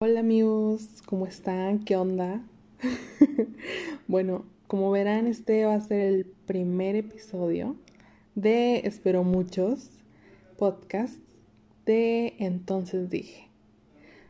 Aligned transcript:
Hola 0.00 0.20
amigos, 0.20 1.02
¿cómo 1.04 1.26
están? 1.26 1.80
¿Qué 1.80 1.96
onda? 1.96 2.40
bueno, 4.06 4.44
como 4.68 4.92
verán, 4.92 5.26
este 5.26 5.64
va 5.64 5.74
a 5.74 5.80
ser 5.80 6.00
el 6.00 6.26
primer 6.46 6.94
episodio 6.94 7.74
de 8.36 8.82
Espero 8.84 9.24
Muchos 9.24 9.90
podcast 10.58 11.16
de 11.86 12.34
Entonces 12.38 13.10
Dije. 13.10 13.48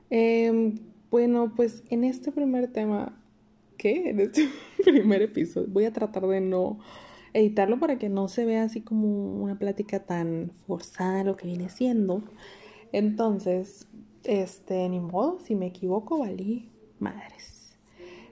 Em, 0.08 0.78
bueno, 1.10 1.52
pues 1.54 1.82
en 1.90 2.04
este 2.04 2.32
primer 2.32 2.68
tema, 2.68 3.20
¿qué? 3.76 4.08
En 4.08 4.20
este 4.20 4.48
primer 4.82 5.20
episodio 5.20 5.68
voy 5.68 5.84
a 5.84 5.92
tratar 5.92 6.26
de 6.26 6.40
no 6.40 6.78
editarlo 7.34 7.78
para 7.78 7.98
que 7.98 8.08
no 8.08 8.28
se 8.28 8.46
vea 8.46 8.62
así 8.62 8.80
como 8.80 9.42
una 9.42 9.58
plática 9.58 10.00
tan 10.00 10.52
forzada 10.66 11.24
lo 11.24 11.36
que 11.36 11.46
viene 11.46 11.68
siendo. 11.68 12.22
Entonces, 12.92 13.86
este, 14.24 14.88
ni 14.88 15.00
modo, 15.00 15.38
si 15.40 15.54
me 15.54 15.66
equivoco, 15.66 16.18
valí 16.18 16.70
madres. 16.98 17.76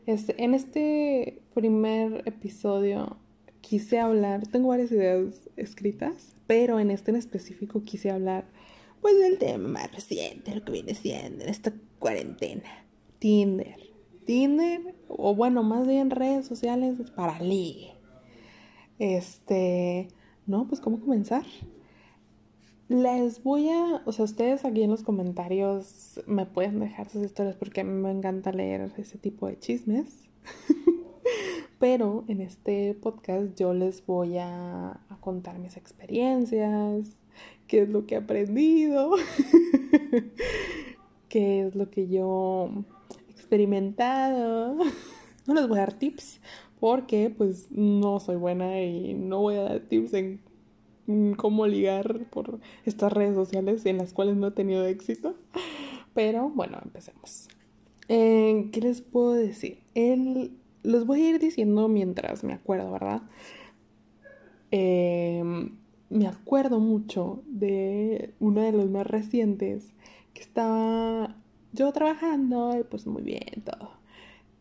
Este, 0.06 0.42
en 0.42 0.54
este 0.54 1.42
primer 1.54 2.22
episodio 2.26 3.16
quise 3.60 3.98
hablar, 3.98 4.46
tengo 4.46 4.68
varias 4.68 4.92
ideas 4.92 5.48
escritas, 5.56 6.36
pero 6.46 6.78
en 6.78 6.90
este 6.90 7.10
en 7.10 7.16
específico 7.16 7.82
quise 7.82 8.10
hablar 8.10 8.44
pues 9.00 9.18
del 9.18 9.38
tema 9.38 9.68
más 9.68 9.92
reciente, 9.92 10.54
lo 10.54 10.64
que 10.64 10.72
viene 10.72 10.94
siendo 10.94 11.44
en 11.44 11.50
esta 11.50 11.72
cuarentena. 11.98 12.84
Tinder. 13.18 13.76
Tinder, 14.24 14.94
o 15.08 15.34
bueno, 15.34 15.62
más 15.62 15.86
bien 15.86 16.10
redes 16.10 16.46
sociales 16.46 16.98
para 17.14 17.40
ligue. 17.40 17.94
Este, 18.98 20.08
no, 20.46 20.66
pues 20.66 20.80
cómo 20.80 21.00
comenzar. 21.00 21.44
Les 22.88 23.42
voy 23.42 23.68
a, 23.68 24.02
o 24.04 24.12
sea, 24.12 24.24
ustedes 24.24 24.64
aquí 24.64 24.84
en 24.84 24.90
los 24.90 25.02
comentarios 25.02 26.20
me 26.26 26.46
pueden 26.46 26.78
dejar 26.78 27.08
sus 27.08 27.24
historias 27.24 27.56
porque 27.56 27.82
me 27.82 28.12
encanta 28.12 28.52
leer 28.52 28.92
ese 28.96 29.18
tipo 29.18 29.48
de 29.48 29.58
chismes. 29.58 30.28
Pero 31.80 32.24
en 32.28 32.40
este 32.40 32.94
podcast 32.94 33.58
yo 33.58 33.74
les 33.74 34.06
voy 34.06 34.38
a, 34.38 35.00
a, 35.08 35.20
contar 35.20 35.58
mis 35.58 35.76
experiencias, 35.76 37.18
qué 37.66 37.82
es 37.82 37.88
lo 37.88 38.06
que 38.06 38.14
he 38.14 38.18
aprendido, 38.18 39.10
qué 41.28 41.66
es 41.66 41.74
lo 41.74 41.90
que 41.90 42.06
yo 42.06 42.70
he 43.26 43.32
experimentado. 43.32 44.78
No 45.46 45.54
les 45.54 45.68
voy 45.68 45.78
a 45.78 45.82
dar 45.82 45.92
tips 45.92 46.40
porque 46.80 47.30
pues 47.30 47.70
no 47.70 48.18
soy 48.18 48.34
buena 48.34 48.82
y 48.82 49.14
no 49.14 49.42
voy 49.42 49.54
a 49.54 49.62
dar 49.62 49.80
tips 49.80 50.12
en 50.14 50.40
cómo 51.36 51.66
ligar 51.66 52.26
por 52.30 52.60
estas 52.84 53.12
redes 53.12 53.34
sociales 53.34 53.86
en 53.86 53.98
las 53.98 54.12
cuales 54.12 54.36
no 54.36 54.48
he 54.48 54.52
tenido 54.52 54.84
éxito. 54.86 55.34
Pero 56.14 56.48
bueno, 56.48 56.78
empecemos. 56.82 57.48
Eh, 58.08 58.68
¿Qué 58.72 58.80
les 58.80 59.00
puedo 59.00 59.32
decir? 59.32 59.80
El, 59.94 60.52
los 60.82 61.06
voy 61.06 61.22
a 61.22 61.30
ir 61.30 61.38
diciendo 61.38 61.88
mientras 61.88 62.44
me 62.44 62.52
acuerdo, 62.52 62.90
¿verdad? 62.92 63.22
Eh, 64.70 65.42
me 66.08 66.26
acuerdo 66.26 66.80
mucho 66.80 67.42
de 67.46 68.34
uno 68.38 68.62
de 68.62 68.72
los 68.72 68.90
más 68.90 69.06
recientes 69.06 69.92
que 70.34 70.42
estaba 70.42 71.36
yo 71.72 71.92
trabajando 71.92 72.78
y 72.78 72.84
pues 72.84 73.06
muy 73.06 73.22
bien 73.22 73.62
todo. 73.64 73.90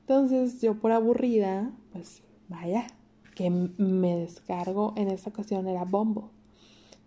Entonces 0.02 0.62
yo 0.62 0.76
por 0.76 0.92
aburrida, 0.92 1.72
pues 1.92 2.24
vaya, 2.48 2.88
que 3.36 3.50
me 3.50 4.16
descargo 4.18 4.94
en 4.98 5.10
esta 5.10 5.30
ocasión 5.30 5.68
era 5.68 5.84
Bombo. 5.84 6.32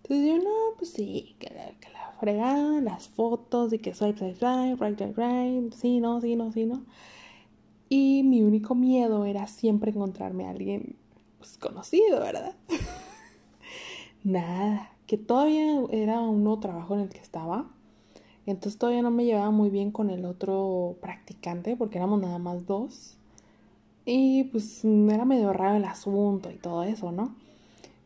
Entonces 0.08 0.26
yo, 0.26 0.38
no, 0.38 0.74
pues 0.78 0.90
sí, 0.92 1.36
que 1.38 1.50
la, 1.50 1.66
que 1.78 1.90
la 1.90 2.12
fregada, 2.18 2.80
las 2.80 3.08
fotos 3.08 3.74
y 3.74 3.78
que 3.78 3.92
swipe, 3.92 4.18
swipe, 4.18 4.36
swipe, 4.36 4.82
right, 4.82 4.98
right, 4.98 5.18
right, 5.18 5.72
sí, 5.74 6.00
no, 6.00 6.18
sí, 6.22 6.34
no, 6.34 6.50
sí, 6.50 6.64
no. 6.64 6.82
Y 7.90 8.22
mi 8.22 8.40
único 8.40 8.74
miedo 8.74 9.26
era 9.26 9.46
siempre 9.48 9.90
encontrarme 9.90 10.46
a 10.46 10.50
alguien 10.50 10.96
pues, 11.36 11.58
conocido, 11.58 12.20
¿verdad? 12.20 12.54
Nada, 14.24 14.92
que 15.06 15.18
todavía 15.18 15.82
era 15.90 16.20
un 16.20 16.42
nuevo 16.42 16.58
trabajo 16.58 16.94
en 16.94 17.00
el 17.00 17.08
que 17.10 17.20
estaba. 17.20 17.68
Entonces 18.46 18.78
todavía 18.78 19.02
no 19.02 19.10
me 19.10 19.26
llevaba 19.26 19.50
muy 19.50 19.68
bien 19.68 19.90
con 19.90 20.08
el 20.08 20.24
otro 20.24 20.96
practicante 21.02 21.76
porque 21.76 21.98
éramos 21.98 22.18
nada 22.22 22.38
más 22.38 22.66
dos. 22.66 23.18
Y 24.06 24.44
pues 24.44 24.86
era 24.86 25.26
medio 25.26 25.52
raro 25.52 25.76
el 25.76 25.84
asunto 25.84 26.50
y 26.50 26.56
todo 26.56 26.82
eso, 26.82 27.12
¿no? 27.12 27.34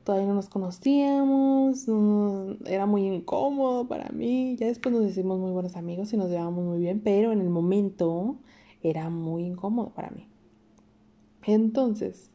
Todavía 0.05 0.27
no 0.27 0.35
nos 0.35 0.49
conocíamos, 0.49 1.87
no, 1.87 2.57
era 2.67 2.87
muy 2.87 3.07
incómodo 3.07 3.87
para 3.87 4.11
mí. 4.11 4.57
Ya 4.57 4.67
después 4.67 4.95
nos 4.95 5.09
hicimos 5.09 5.39
muy 5.39 5.53
buenos 5.53 5.77
amigos 5.77 6.13
y 6.13 6.17
nos 6.17 6.29
llevábamos 6.29 6.65
muy 6.65 6.79
bien, 6.81 7.01
pero 7.01 7.33
en 7.33 7.41
el 7.41 7.51
momento 7.51 8.39
era 8.83 9.11
muy 9.11 9.45
incómodo 9.45 9.91
para 9.95 10.11
mí. 10.11 10.29
Entonces, 11.45 12.31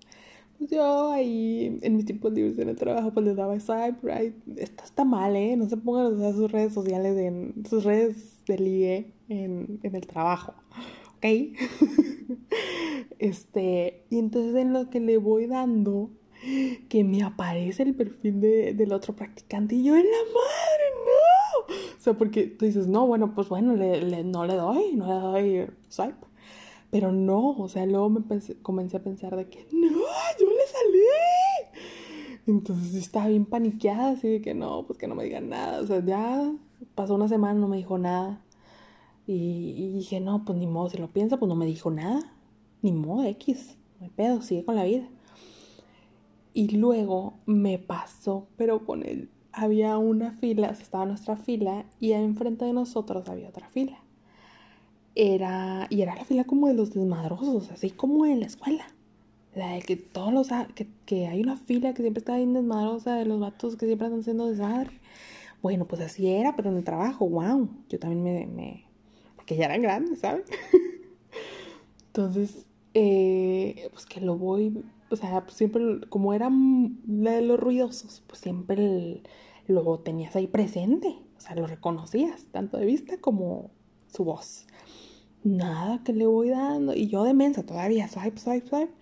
pues 0.58 0.72
yo 0.72 1.12
ahí 1.12 1.80
en 1.82 1.96
mis 1.96 2.06
tiempos 2.06 2.34
libres 2.34 2.58
en 2.58 2.70
el 2.70 2.76
trabajo 2.76 3.14
pues 3.14 3.26
les 3.26 3.36
daba 3.36 3.60
swipe 3.60 4.00
right. 4.02 4.36
Esto 4.58 4.84
está 4.84 5.06
mal, 5.06 5.36
¿eh? 5.36 5.56
No 5.56 5.70
se 5.70 5.78
pongan 5.78 6.08
a 6.08 6.10
usar 6.10 6.34
sus 6.34 6.52
redes 6.52 6.74
sociales, 6.74 7.18
en 7.18 7.64
sus 7.70 7.84
redes 7.84 8.44
de 8.48 8.58
ligue 8.58 9.14
en, 9.30 9.80
en 9.84 9.96
el 9.96 10.08
trabajo, 10.08 10.54
¿ok? 11.18 11.26
este, 13.20 14.06
y 14.10 14.20
entonces 14.20 14.56
en 14.56 14.74
lo 14.74 14.90
que 14.90 15.00
le 15.00 15.18
voy 15.18 15.48
dando, 15.48 16.10
que 16.90 17.04
me 17.04 17.24
aparece 17.24 17.84
el 17.84 17.96
perfil 17.96 18.40
de, 18.40 18.74
del 18.74 18.94
otro 18.94 19.16
practicante 19.16 19.76
y 19.76 19.84
yo 19.84 19.96
en 19.96 20.06
la 20.06 20.18
madre, 20.34 20.86
no. 21.06 21.76
O 21.98 22.00
sea, 22.00 22.14
porque 22.14 22.46
tú 22.48 22.66
dices, 22.66 22.88
no, 22.88 23.08
bueno, 23.08 23.34
pues 23.34 23.50
bueno, 23.50 23.76
le, 23.76 24.24
no 24.24 24.46
le 24.46 24.56
doy, 24.56 24.96
no 24.96 25.08
le 25.08 25.14
doy 25.14 25.68
swipe. 25.90 26.28
Pero 26.90 27.12
no, 27.12 27.50
o 27.50 27.68
sea, 27.68 27.86
luego 27.86 28.10
me 28.10 28.22
comencé 28.62 28.98
a 28.98 29.04
pensar 29.04 29.36
de 29.36 29.50
que, 29.50 29.68
no, 29.74 29.90
yo 29.90 30.48
le 30.48 30.68
salí. 30.68 31.82
Entonces 32.48 32.96
estaba 32.96 33.28
bien 33.28 33.46
paniqueada, 33.46 34.12
así 34.12 34.30
de 34.30 34.42
que 34.42 34.54
no, 34.54 34.86
pues 34.88 34.98
que 34.98 35.08
no 35.08 35.16
me 35.16 35.26
digan 35.26 35.50
nada. 35.50 35.82
O 35.82 35.88
sea, 35.88 36.04
ya 36.04 36.54
pasó 36.96 37.16
una 37.16 37.28
semana, 37.28 37.60
no 37.60 37.68
me 37.68 37.78
dijo 37.78 37.98
nada. 37.98 38.42
Y, 39.26 39.74
y 39.78 39.92
dije, 39.92 40.22
no, 40.22 40.46
pues 40.46 40.58
ni 40.58 40.68
modo, 40.68 40.90
si 40.90 40.98
lo 40.98 41.12
piensa, 41.12 41.38
pues 41.38 41.50
no 41.50 41.56
me 41.56 41.66
dijo 41.66 41.92
nada. 41.92 42.22
Ni 42.82 42.94
modo, 42.94 43.26
X, 43.26 43.78
no 44.00 44.06
hay 44.06 44.12
pedo, 44.12 44.42
sigue 44.42 44.64
con 44.64 44.76
la 44.76 44.86
vida. 44.86 45.10
Y 46.58 46.78
luego 46.78 47.36
me 47.46 47.78
pasó, 47.78 48.48
pero 48.58 48.86
con 48.86 49.04
él 49.04 49.30
había 49.52 49.98
una 49.98 50.32
fila, 50.32 50.70
o 50.72 50.74
sea, 50.74 50.84
estaba 50.84 51.06
nuestra 51.06 51.36
fila 51.36 51.86
y 52.00 52.14
enfrente 52.14 52.66
de 52.66 52.74
nosotros 52.74 53.30
había 53.30 53.50
otra 53.50 53.70
fila 53.70 54.00
era, 55.18 55.88
y 55.90 56.02
era 56.04 56.16
la 56.16 56.26
fila 56.26 56.44
como 56.44 56.68
de 56.68 56.76
los 56.76 56.94
desmadrosos, 56.94 57.72
así 57.72 57.90
como 57.90 58.26
en 58.28 58.40
la 58.40 58.46
escuela. 58.46 58.86
La 59.56 59.74
de 59.74 59.82
que 59.82 59.96
todos 59.96 60.32
los, 60.32 60.50
que, 60.76 60.88
que 61.08 61.28
hay 61.28 61.42
una 61.42 61.58
fila 61.58 61.94
que 61.96 62.04
siempre 62.04 62.20
está 62.20 62.38
bien 62.38 62.54
desmadrosa 62.54 63.16
de 63.16 63.26
los 63.26 63.40
vatos 63.40 63.76
que 63.78 63.88
siempre 63.88 64.06
están 64.06 64.20
haciendo 64.20 64.48
desmadre. 64.48 64.92
Bueno, 65.64 65.86
pues 65.88 66.02
así 66.02 66.28
era, 66.28 66.56
pero 66.56 66.70
en 66.70 66.78
el 66.78 66.84
trabajo, 66.84 67.28
wow, 67.28 67.68
yo 67.90 67.98
también 67.98 68.24
me, 68.24 68.46
me 68.46 68.86
porque 69.36 69.56
ya 69.56 69.66
eran 69.66 69.82
grandes, 69.82 70.20
¿sabes? 70.20 70.46
Entonces, 72.08 72.68
eh, 72.94 73.90
pues 73.92 74.06
que 74.06 74.22
lo 74.22 74.38
voy, 74.38 74.84
o 75.10 75.16
sea, 75.16 75.44
pues 75.44 75.56
siempre, 75.56 76.02
como 76.10 76.34
era 76.34 76.50
la 77.08 77.32
de 77.32 77.42
los 77.42 77.60
ruidosos, 77.60 78.24
pues 78.28 78.40
siempre 78.40 78.76
el, 78.76 79.24
lo 79.68 80.00
tenías 80.00 80.36
ahí 80.36 80.48
presente, 80.48 81.20
o 81.38 81.40
sea, 81.40 81.56
lo 81.56 81.68
reconocías, 81.68 82.46
tanto 82.52 82.78
de 82.78 82.86
vista 82.86 83.18
como 83.18 83.72
su 84.08 84.24
voz 84.24 84.68
nada 85.48 86.04
que 86.04 86.14
le 86.14 86.28
voy 86.28 86.50
dando. 86.50 86.94
Y 86.94 87.08
yo 87.08 87.24
de 87.24 87.34
mensa 87.34 87.66
todavía, 87.66 88.08
swipe, 88.08 88.40
swipe, 88.40 88.68
swipe. 88.68 88.94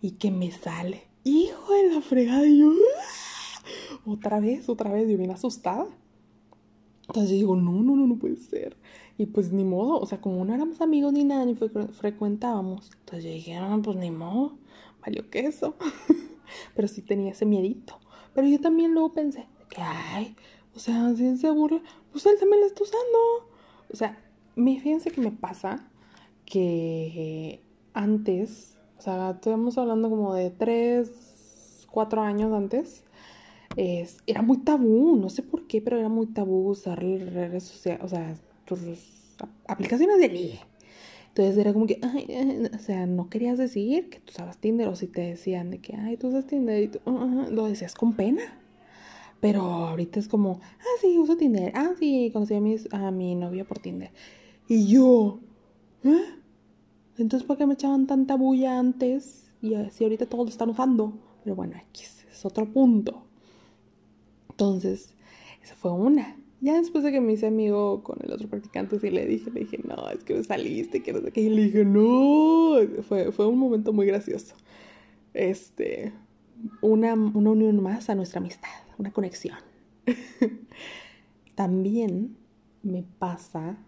Y 0.00 0.12
que 0.12 0.30
me 0.30 0.50
sale. 0.50 1.02
Hijo 1.24 1.74
de 1.74 1.94
la 1.94 2.00
fregada. 2.00 2.46
Y 2.46 2.58
yo, 2.58 2.70
¡ah! 2.70 3.62
otra 4.06 4.40
vez, 4.40 4.68
otra 4.68 4.90
vez. 4.92 5.08
Yo 5.08 5.18
bien 5.18 5.30
asustada. 5.30 5.86
Entonces 7.08 7.30
yo 7.30 7.36
digo, 7.36 7.56
no, 7.56 7.72
no, 7.72 7.96
no, 7.96 8.06
no 8.06 8.16
puede 8.16 8.36
ser. 8.36 8.76
Y 9.18 9.26
pues 9.26 9.52
ni 9.52 9.64
modo, 9.64 9.98
o 9.98 10.06
sea, 10.06 10.20
como 10.20 10.42
no 10.44 10.54
éramos 10.54 10.80
amigos 10.80 11.12
ni 11.12 11.24
nada, 11.24 11.44
ni 11.44 11.54
frecuentábamos. 11.54 12.90
Entonces 13.00 13.24
yo 13.24 13.30
dije, 13.30 13.58
no, 13.58 13.82
pues 13.82 13.96
ni 13.96 14.10
modo, 14.10 14.56
valió 15.02 15.28
queso. 15.30 15.76
Pero 16.74 16.88
sí 16.88 17.02
tenía 17.02 17.32
ese 17.32 17.46
miedito. 17.46 17.98
Pero 18.34 18.46
yo 18.46 18.60
también 18.60 18.92
luego 18.92 19.12
pensé, 19.12 19.46
que 19.68 19.80
ay, 19.80 20.34
o 20.74 20.78
sea, 20.78 21.14
si 21.14 21.36
se 21.36 21.50
burla, 21.50 21.82
pues 22.12 22.26
él 22.26 22.36
también 22.38 22.60
la 22.60 22.66
está 22.66 22.82
usando. 22.82 23.18
O 23.92 23.96
sea, 23.96 24.18
fíjense 24.54 25.10
que 25.10 25.20
me 25.20 25.32
pasa 25.32 25.88
que 26.44 27.60
antes, 27.92 28.78
o 28.98 29.02
sea, 29.02 29.30
estamos 29.30 29.78
hablando 29.78 30.10
como 30.10 30.34
de 30.34 30.50
3, 30.50 31.86
4 31.90 32.22
años 32.22 32.52
antes, 32.52 33.04
es, 33.76 34.18
era 34.26 34.42
muy 34.42 34.58
tabú, 34.58 35.16
no 35.16 35.28
sé 35.28 35.42
por 35.42 35.66
qué, 35.66 35.80
pero 35.80 35.98
era 35.98 36.08
muy 36.08 36.26
tabú 36.26 36.68
usar 36.68 37.00
redes 37.00 37.64
sociales, 37.64 38.02
o 38.04 38.08
sea, 38.08 38.36
tus 38.64 38.80
aplicaciones 39.66 40.18
de 40.18 40.28
ligue. 40.28 40.60
Entonces 41.30 41.56
era 41.58 41.72
como 41.72 41.86
que, 41.86 42.00
o 42.74 42.78
sea, 42.78 43.06
no 43.06 43.28
querías 43.30 43.56
decir 43.56 44.10
que 44.10 44.18
tú 44.20 44.32
usabas 44.32 44.58
Tinder 44.58 44.88
o 44.88 44.96
si 44.96 45.06
te 45.06 45.20
decían 45.20 45.70
de 45.70 45.78
que, 45.78 45.94
ay, 45.94 46.16
tú 46.16 46.28
usas 46.28 46.46
Tinder 46.46 46.82
y 46.82 46.88
tú, 46.88 46.98
uh, 47.08 47.50
lo 47.50 47.66
decías 47.66 47.94
con 47.94 48.14
pena. 48.14 48.42
Pero 49.40 49.62
ahorita 49.62 50.18
es 50.18 50.28
como, 50.28 50.60
ah, 50.62 50.98
sí, 51.00 51.16
uso 51.18 51.36
Tinder. 51.36 51.72
Ah, 51.74 51.92
sí, 51.98 52.30
conocí 52.32 52.54
a, 52.54 52.60
mis, 52.60 52.92
a 52.92 53.10
mi 53.10 53.36
novio 53.36 53.64
por 53.64 53.78
Tinder. 53.78 54.10
Y 54.68 54.86
yo, 54.88 55.40
¿eh? 56.04 56.34
Entonces, 57.16 57.46
¿por 57.46 57.56
qué 57.56 57.66
me 57.66 57.74
echaban 57.74 58.06
tanta 58.06 58.34
bulla 58.34 58.78
antes? 58.78 59.50
Y 59.62 59.74
así 59.74 60.04
ahorita 60.04 60.26
todos 60.26 60.46
lo 60.46 60.50
están 60.50 60.70
usando. 60.70 61.12
Pero 61.44 61.54
bueno, 61.54 61.74
aquí 61.76 62.02
es 62.02 62.44
otro 62.44 62.70
punto. 62.72 63.22
Entonces, 64.50 65.14
esa 65.62 65.74
fue 65.74 65.92
una. 65.92 66.39
Ya 66.60 66.74
después 66.74 67.02
de 67.04 67.12
que 67.12 67.20
me 67.20 67.32
hice 67.32 67.46
amigo 67.46 68.02
con 68.02 68.18
el 68.22 68.32
otro 68.32 68.48
practicante, 68.48 68.98
sí 69.00 69.10
le 69.10 69.24
dije, 69.26 69.50
le 69.50 69.60
dije, 69.60 69.80
no, 69.82 70.10
es 70.10 70.24
que 70.24 70.34
me 70.34 70.44
saliste, 70.44 71.02
que 71.02 71.12
no 71.12 71.20
sé 71.20 71.32
qué. 71.32 71.40
Y 71.40 71.48
le 71.48 71.64
dije, 71.64 71.84
no. 71.84 72.76
Fue, 73.02 73.32
fue 73.32 73.46
un 73.46 73.58
momento 73.58 73.92
muy 73.92 74.06
gracioso. 74.06 74.54
Este, 75.32 76.12
una, 76.82 77.14
una 77.14 77.50
unión 77.50 77.82
más 77.82 78.10
a 78.10 78.14
nuestra 78.14 78.40
amistad, 78.40 78.68
una 78.98 79.10
conexión. 79.10 79.56
También 81.54 82.36
me 82.82 83.04
pasa 83.18 83.78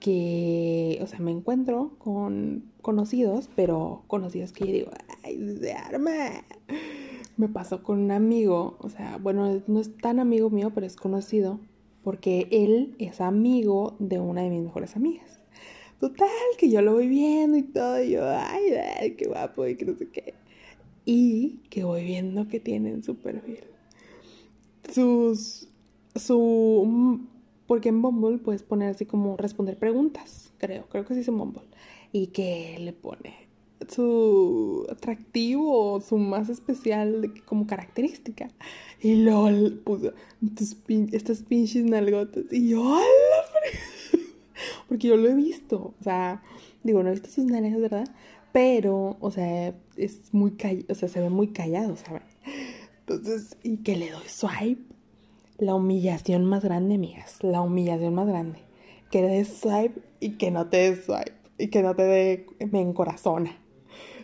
que, 0.00 0.98
o 1.00 1.06
sea, 1.06 1.20
me 1.20 1.30
encuentro 1.30 1.92
con 1.98 2.72
conocidos, 2.80 3.48
pero 3.54 4.04
conocidos 4.08 4.52
que 4.52 4.66
yo 4.66 4.72
digo, 4.72 4.90
ay, 5.22 5.36
de 5.36 5.72
arma. 5.72 6.12
Me 7.36 7.48
pasó 7.48 7.82
con 7.82 7.98
un 7.98 8.10
amigo, 8.10 8.76
o 8.80 8.88
sea, 8.88 9.18
bueno, 9.18 9.62
no 9.66 9.80
es 9.80 9.96
tan 9.96 10.20
amigo 10.20 10.50
mío, 10.50 10.70
pero 10.74 10.86
es 10.86 10.96
conocido, 10.96 11.60
porque 12.02 12.48
él 12.50 12.94
es 12.98 13.20
amigo 13.20 13.96
de 13.98 14.18
una 14.18 14.42
de 14.42 14.50
mis 14.50 14.62
mejores 14.62 14.96
amigas. 14.96 15.40
Total, 16.00 16.28
que 16.58 16.68
yo 16.68 16.82
lo 16.82 16.94
voy 16.94 17.06
viendo 17.06 17.56
y 17.56 17.62
todo, 17.62 18.02
y 18.02 18.10
yo, 18.10 18.28
ay, 18.28 18.72
ay 19.00 19.12
qué 19.12 19.26
guapo, 19.26 19.66
y 19.66 19.76
que 19.76 19.84
no 19.84 19.96
sé 19.96 20.08
qué. 20.08 20.34
Y 21.04 21.60
que 21.70 21.84
voy 21.84 22.04
viendo 22.04 22.48
que 22.48 22.58
tienen 22.58 23.04
su 23.04 23.16
perfil. 23.16 23.60
Sus, 24.92 25.68
su, 26.16 27.20
porque 27.66 27.90
en 27.90 28.02
Bumble 28.02 28.38
puedes 28.38 28.64
poner 28.64 28.90
así 28.90 29.06
como 29.06 29.36
responder 29.36 29.78
preguntas, 29.78 30.52
creo, 30.58 30.86
creo 30.88 31.04
que 31.04 31.14
sí 31.14 31.20
es 31.20 31.28
en 31.28 31.38
Bumble. 31.38 31.62
Y 32.10 32.28
que 32.28 32.76
le 32.80 32.92
pone 32.92 33.51
su 33.88 34.86
atractivo, 34.90 36.00
su 36.00 36.18
más 36.18 36.48
especial 36.48 37.32
como 37.44 37.66
característica. 37.66 38.48
Y 39.00 39.16
luego 39.16 39.50
puso 39.84 40.12
estas 41.12 41.42
pinches 41.42 41.84
nalgotas. 41.84 42.44
Y 42.50 42.68
yo, 42.68 43.00
Porque 44.88 45.08
yo 45.08 45.16
lo 45.16 45.28
he 45.28 45.34
visto. 45.34 45.94
O 46.00 46.04
sea, 46.04 46.42
digo, 46.82 47.02
no 47.02 47.08
he 47.08 47.12
visto 47.12 47.28
sus 47.28 47.44
nalgas, 47.44 47.80
¿verdad? 47.80 48.08
Pero, 48.52 49.16
o 49.20 49.30
sea, 49.30 49.74
es 49.96 50.32
muy 50.32 50.52
callado, 50.52 50.86
o 50.90 50.94
sea, 50.94 51.08
se 51.08 51.20
ve 51.20 51.30
muy 51.30 51.48
callado, 51.48 51.96
¿saben? 51.96 52.22
Entonces, 53.00 53.56
y 53.62 53.78
que 53.78 53.96
le 53.96 54.10
doy 54.10 54.28
swipe. 54.28 54.92
La 55.58 55.74
humillación 55.74 56.44
más 56.44 56.64
grande, 56.64 56.96
amigas. 56.96 57.38
La 57.42 57.60
humillación 57.60 58.14
más 58.14 58.26
grande. 58.26 58.58
Que 59.10 59.22
le 59.22 59.28
des 59.28 59.48
swipe 59.48 60.00
y 60.20 60.30
que 60.32 60.50
no 60.50 60.68
te 60.68 60.76
des 60.76 61.04
swipe. 61.04 61.32
Y 61.58 61.68
que 61.68 61.82
no 61.82 61.94
te 61.94 62.02
dé, 62.02 62.46
me 62.70 62.80
encorazona. 62.80 63.56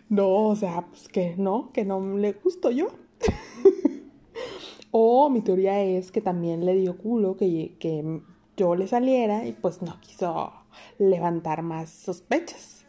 No, 0.08 0.48
o 0.48 0.56
sea, 0.56 0.86
pues 0.88 1.08
que 1.08 1.34
no, 1.36 1.70
que 1.72 1.84
no 1.84 2.16
le 2.16 2.32
gusto 2.32 2.70
yo. 2.70 2.88
o 4.90 5.28
mi 5.28 5.42
teoría 5.42 5.82
es 5.82 6.10
que 6.10 6.20
también 6.20 6.64
le 6.64 6.74
dio 6.74 6.96
culo 6.96 7.36
que, 7.36 7.76
que 7.78 8.22
yo 8.56 8.74
le 8.74 8.86
saliera 8.88 9.46
y 9.46 9.52
pues 9.52 9.82
no 9.82 10.00
quiso 10.00 10.52
levantar 10.98 11.62
más 11.62 11.90
sospechas. 11.90 12.84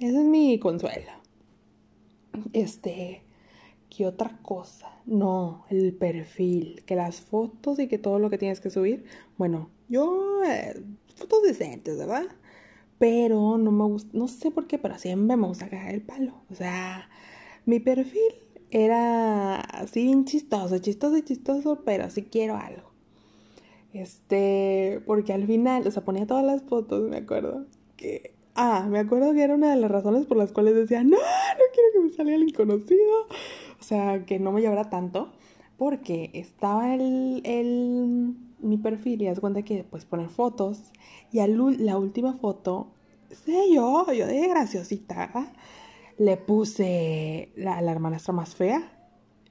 Ese 0.00 0.18
es 0.18 0.24
mi 0.24 0.58
consuelo. 0.58 1.12
Este, 2.52 3.22
¿qué 3.90 4.06
otra 4.06 4.38
cosa? 4.42 4.90
No, 5.04 5.64
el 5.68 5.94
perfil, 5.94 6.82
que 6.86 6.96
las 6.96 7.20
fotos 7.20 7.78
y 7.78 7.88
que 7.88 7.98
todo 7.98 8.18
lo 8.18 8.30
que 8.30 8.38
tienes 8.38 8.60
que 8.60 8.70
subir. 8.70 9.04
Bueno, 9.36 9.70
yo, 9.88 10.42
eh, 10.44 10.82
fotos 11.14 11.42
decentes, 11.42 11.98
¿verdad? 11.98 12.26
Pero 13.02 13.58
no 13.58 13.72
me 13.72 13.82
gusta, 13.82 14.16
no 14.16 14.28
sé 14.28 14.52
por 14.52 14.68
qué, 14.68 14.78
pero 14.78 14.96
siempre 14.96 15.36
me 15.36 15.48
gusta 15.48 15.68
cagar 15.68 15.92
el 15.92 16.02
palo. 16.02 16.34
O 16.52 16.54
sea, 16.54 17.10
mi 17.66 17.80
perfil 17.80 18.32
era 18.70 19.56
así 19.56 20.14
chistoso, 20.24 20.78
chistoso 20.78 21.16
y 21.16 21.22
chistoso, 21.22 21.82
pero 21.84 22.08
sí 22.10 22.22
quiero 22.22 22.54
algo. 22.54 22.92
Este, 23.92 25.02
porque 25.04 25.32
al 25.32 25.48
final, 25.48 25.84
o 25.84 25.90
sea, 25.90 26.04
ponía 26.04 26.28
todas 26.28 26.44
las 26.44 26.62
fotos, 26.62 27.10
me 27.10 27.16
acuerdo, 27.16 27.66
que, 27.96 28.34
ah, 28.54 28.86
me 28.88 29.00
acuerdo 29.00 29.32
que 29.32 29.42
era 29.42 29.56
una 29.56 29.70
de 29.74 29.80
las 29.80 29.90
razones 29.90 30.24
por 30.26 30.36
las 30.36 30.52
cuales 30.52 30.76
decía, 30.76 31.02
no, 31.02 31.16
no 31.16 31.64
quiero 31.74 31.88
que 31.92 32.00
me 32.04 32.10
salga 32.10 32.36
el 32.36 32.44
inconocido, 32.44 33.26
o 33.80 33.82
sea, 33.82 34.24
que 34.26 34.38
no 34.38 34.52
me 34.52 34.60
llevara 34.60 34.90
tanto, 34.90 35.32
porque 35.76 36.30
estaba 36.34 36.94
el, 36.94 37.42
el 37.44 38.36
mi 38.62 38.78
perfil 38.78 39.22
y 39.22 39.26
das 39.26 39.40
cuenta 39.40 39.62
que 39.62 39.84
pues 39.84 40.04
poner 40.04 40.28
fotos 40.28 40.92
y 41.32 41.40
a 41.40 41.46
la 41.46 41.98
última 41.98 42.34
foto, 42.34 42.88
sé 43.30 43.72
yo, 43.72 44.06
yo 44.12 44.26
de 44.26 44.48
graciosita, 44.48 45.52
le 46.18 46.36
puse 46.36 47.52
la, 47.56 47.80
la 47.80 47.92
hermanastra 47.92 48.32
más 48.32 48.54
fea 48.54 48.90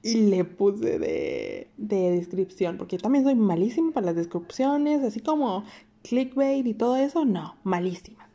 y 0.02 0.14
le 0.14 0.44
puse 0.44 0.98
de, 0.98 1.68
de 1.76 2.10
descripción, 2.10 2.76
porque 2.76 2.98
también 2.98 3.24
soy 3.24 3.34
malísima 3.34 3.92
para 3.92 4.06
las 4.06 4.16
descripciones, 4.16 5.02
así 5.02 5.20
como 5.20 5.64
clickbait 6.02 6.66
y 6.66 6.74
todo 6.74 6.96
eso, 6.96 7.24
no, 7.24 7.56
malísima. 7.62 8.28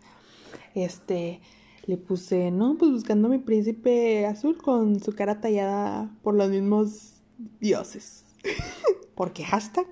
Este, 0.75 1.41
le 1.85 1.97
puse, 1.97 2.51
no, 2.51 2.77
pues 2.77 2.91
buscando 2.91 3.27
a 3.27 3.31
mi 3.31 3.39
príncipe 3.39 4.25
azul 4.25 4.57
con 4.57 4.99
su 4.99 5.13
cara 5.13 5.41
tallada 5.41 6.15
por 6.21 6.35
los 6.35 6.49
mismos 6.49 7.21
dioses. 7.59 8.25
porque 9.15 9.43
hashtag 9.43 9.87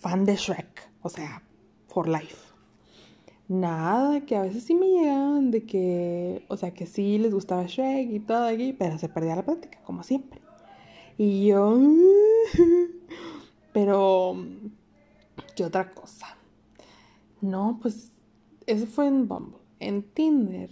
fan 0.00 0.24
de 0.24 0.36
Shrek, 0.36 0.90
o 1.02 1.08
sea, 1.08 1.42
for 1.88 2.08
life. 2.08 2.36
Nada, 3.48 4.20
que 4.22 4.36
a 4.36 4.42
veces 4.42 4.64
sí 4.64 4.74
me 4.74 4.86
llegaban 4.88 5.50
de 5.50 5.64
que, 5.64 6.44
o 6.48 6.56
sea, 6.56 6.72
que 6.74 6.86
sí 6.86 7.18
les 7.18 7.32
gustaba 7.32 7.64
Shrek 7.64 8.10
y 8.10 8.20
todo 8.20 8.46
aquí, 8.46 8.72
pero 8.72 8.98
se 8.98 9.08
perdía 9.08 9.36
la 9.36 9.44
práctica, 9.44 9.78
como 9.84 10.02
siempre. 10.02 10.40
Y 11.16 11.46
yo, 11.46 11.78
pero, 13.72 14.36
¿qué 15.54 15.64
otra 15.64 15.92
cosa? 15.94 16.36
No, 17.40 17.78
pues, 17.80 18.12
eso 18.66 18.86
fue 18.86 19.06
en 19.06 19.28
Bumble. 19.28 19.58
En 19.78 20.02
Tinder, 20.02 20.70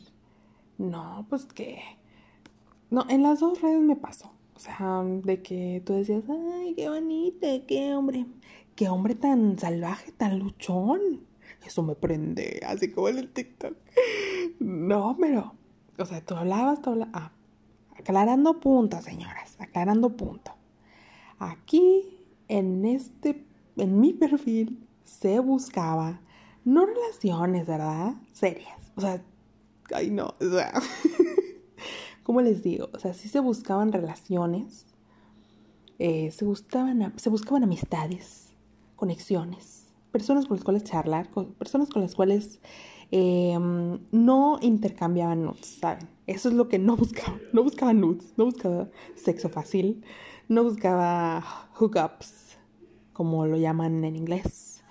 no, 0.78 1.26
pues 1.28 1.44
que, 1.44 1.80
no, 2.90 3.04
en 3.08 3.22
las 3.22 3.40
dos 3.40 3.60
redes 3.60 3.80
me 3.80 3.96
pasó. 3.96 4.32
O 4.56 4.60
sea, 4.60 5.02
de 5.04 5.42
que 5.42 5.82
tú 5.84 5.94
decías, 5.94 6.24
ay, 6.28 6.74
qué 6.74 6.88
bonita, 6.88 7.46
qué 7.66 7.94
hombre, 7.94 8.26
qué 8.74 8.88
hombre 8.88 9.14
tan 9.14 9.58
salvaje, 9.58 10.12
tan 10.12 10.38
luchón. 10.38 11.00
Eso 11.66 11.82
me 11.82 11.94
prende, 11.94 12.60
así 12.66 12.90
como 12.90 13.08
en 13.08 13.18
el 13.18 13.30
TikTok. 13.30 13.74
No, 14.60 15.16
pero, 15.18 15.54
o 15.98 16.04
sea, 16.04 16.20
tú 16.20 16.34
hablabas, 16.34 16.82
tú 16.82 16.90
hablabas. 16.90 17.14
Ah, 17.14 17.32
aclarando 17.98 18.60
punto, 18.60 19.00
señoras, 19.00 19.56
aclarando 19.58 20.16
punto. 20.16 20.52
Aquí, 21.38 22.20
en 22.48 22.84
este, 22.84 23.44
en 23.76 24.00
mi 24.00 24.12
perfil, 24.12 24.86
se 25.04 25.38
buscaba, 25.40 26.20
no 26.64 26.86
relaciones, 26.86 27.66
¿verdad? 27.66 28.14
Serias. 28.32 28.92
O 28.96 29.00
sea, 29.00 29.22
ay 29.92 30.10
no, 30.10 30.34
o 30.40 30.50
sea, 30.50 30.72
¿cómo 32.22 32.40
les 32.40 32.62
digo? 32.62 32.90
O 32.92 32.98
sea, 32.98 33.14
sí 33.14 33.28
se 33.28 33.40
buscaban 33.40 33.92
relaciones, 33.92 34.86
eh, 35.98 36.30
se, 36.30 36.44
buscaban, 36.44 37.12
se 37.16 37.30
buscaban 37.30 37.64
amistades, 37.64 38.43
conexiones, 39.04 39.92
personas 40.12 40.46
con 40.46 40.56
las 40.56 40.64
cuales 40.64 40.84
charlar, 40.84 41.28
personas 41.58 41.90
con 41.90 42.00
las 42.00 42.14
cuales 42.14 42.58
em, 43.10 43.98
no 44.12 44.58
intercambiaban 44.62 45.42
nudes, 45.42 45.76
¿saben? 45.78 46.08
Eso 46.26 46.48
es 46.48 46.54
lo 46.54 46.68
que 46.68 46.78
no 46.78 46.96
buscaba. 47.02 47.38
No 47.52 47.62
buscaba 47.62 47.92
nudes, 47.92 48.32
no 48.38 48.46
buscaba 48.46 48.88
sexo 49.14 49.50
fácil, 49.50 50.02
no 50.48 50.64
buscaba 50.64 51.44
hookups, 51.74 52.56
como 53.12 53.44
lo 53.44 53.58
llaman 53.58 54.04
en 54.04 54.16
inglés. 54.16 54.82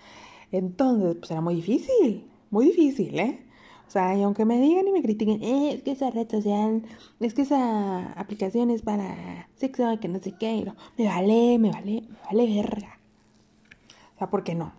Entonces, 0.52 1.16
pues 1.16 1.32
era 1.32 1.42
muy 1.42 1.56
difícil, 1.56 2.30
muy 2.52 2.68
difícil, 2.68 3.18
¿eh? 3.18 3.40
O 3.88 3.92
sea, 3.94 4.16
y 4.16 4.22
aunque 4.22 4.46
me 4.46 4.60
digan 4.62 4.88
y 4.88 4.92
me 4.92 5.02
critiquen, 5.02 5.42
eh, 5.42 5.74
es 5.74 5.82
que 5.82 5.92
esa 5.92 6.12
red 6.12 6.30
social, 6.30 6.84
es 7.20 7.34
que 7.34 7.42
esa 7.42 8.14
aplicación 8.14 8.70
es 8.70 8.84
para 8.84 9.50
sexo, 9.56 10.00
que 10.00 10.08
no 10.08 10.20
sé 10.20 10.34
qué, 10.40 10.72
me 11.00 11.06
vale, 11.08 11.58
me 11.58 11.72
vale, 11.72 12.04
me 12.08 12.18
vale 12.28 12.46
verga. 12.56 13.03
Sea, 14.24 14.30
¿por 14.30 14.46
qué 14.46 14.56
no? 14.56 14.72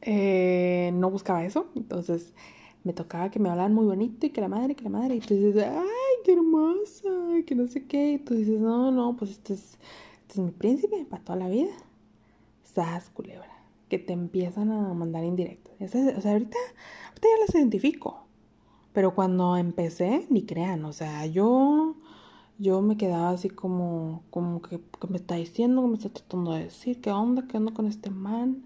Eh, 0.00 0.90
no 0.92 1.08
buscaba 1.08 1.44
eso, 1.44 1.68
entonces 1.76 2.34
me 2.82 2.92
tocaba 2.92 3.30
que 3.30 3.38
me 3.38 3.48
hablaran 3.48 3.72
muy 3.72 3.84
bonito 3.84 4.26
y 4.26 4.30
que 4.30 4.40
la 4.40 4.48
madre, 4.48 4.74
que 4.74 4.82
la 4.82 4.90
madre, 4.90 5.14
y 5.14 5.20
tú 5.20 5.34
dices, 5.34 5.64
ay, 5.64 6.16
qué 6.24 6.32
hermosa, 6.32 7.44
que 7.46 7.54
no 7.54 7.68
sé 7.68 7.86
qué, 7.86 8.14
y 8.14 8.18
tú 8.18 8.34
dices, 8.34 8.58
no, 8.58 8.90
no, 8.90 9.14
pues 9.16 9.30
este 9.30 9.54
es, 9.54 9.78
este 10.22 10.32
es 10.32 10.38
mi 10.38 10.50
príncipe 10.50 11.06
para 11.08 11.22
toda 11.22 11.38
la 11.38 11.48
vida. 11.48 11.70
Sas, 12.64 13.08
culebra, 13.10 13.56
que 13.88 14.00
te 14.00 14.12
empiezan 14.12 14.72
a 14.72 14.92
mandar 14.94 15.22
indirecto. 15.22 15.70
O 15.78 15.86
sea, 15.86 16.02
ahorita, 16.02 16.32
ahorita 16.32 16.58
ya 17.22 17.40
las 17.40 17.54
identifico, 17.54 18.26
pero 18.92 19.14
cuando 19.14 19.56
empecé, 19.56 20.26
ni 20.28 20.44
crean, 20.44 20.84
o 20.86 20.92
sea, 20.92 21.24
yo 21.26 21.94
yo 22.58 22.80
me 22.82 22.96
quedaba 22.96 23.30
así 23.30 23.50
como, 23.50 24.22
como 24.30 24.62
que, 24.62 24.80
me 25.08 25.16
está 25.16 25.34
diciendo, 25.36 25.82
que 25.82 25.88
me 25.88 25.94
está 25.94 26.08
tratando 26.10 26.52
de 26.52 26.64
decir, 26.64 27.00
¿qué 27.00 27.10
onda? 27.10 27.46
¿Qué 27.48 27.56
onda 27.56 27.72
con 27.72 27.86
este 27.86 28.10
man? 28.10 28.64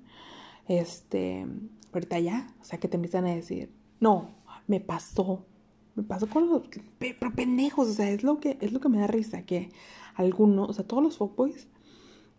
Este, 0.66 1.46
ahorita 1.92 2.18
ya, 2.20 2.54
o 2.60 2.64
sea, 2.64 2.78
que 2.78 2.88
te 2.88 2.96
empiezan 2.96 3.26
a 3.26 3.34
decir, 3.34 3.70
no, 4.00 4.30
me 4.66 4.80
pasó, 4.80 5.46
me 5.94 6.02
pasó 6.02 6.28
con 6.28 6.48
los, 6.48 6.62
pero 6.98 7.32
pendejos, 7.34 7.88
o 7.88 7.92
sea, 7.92 8.10
es 8.10 8.22
lo 8.22 8.38
que, 8.40 8.58
es 8.60 8.72
lo 8.72 8.80
que 8.80 8.88
me 8.88 8.98
da 8.98 9.06
risa, 9.06 9.42
que 9.42 9.70
algunos, 10.14 10.68
o 10.68 10.72
sea, 10.72 10.86
todos 10.86 11.02
los 11.02 11.16
fuckboys, 11.16 11.66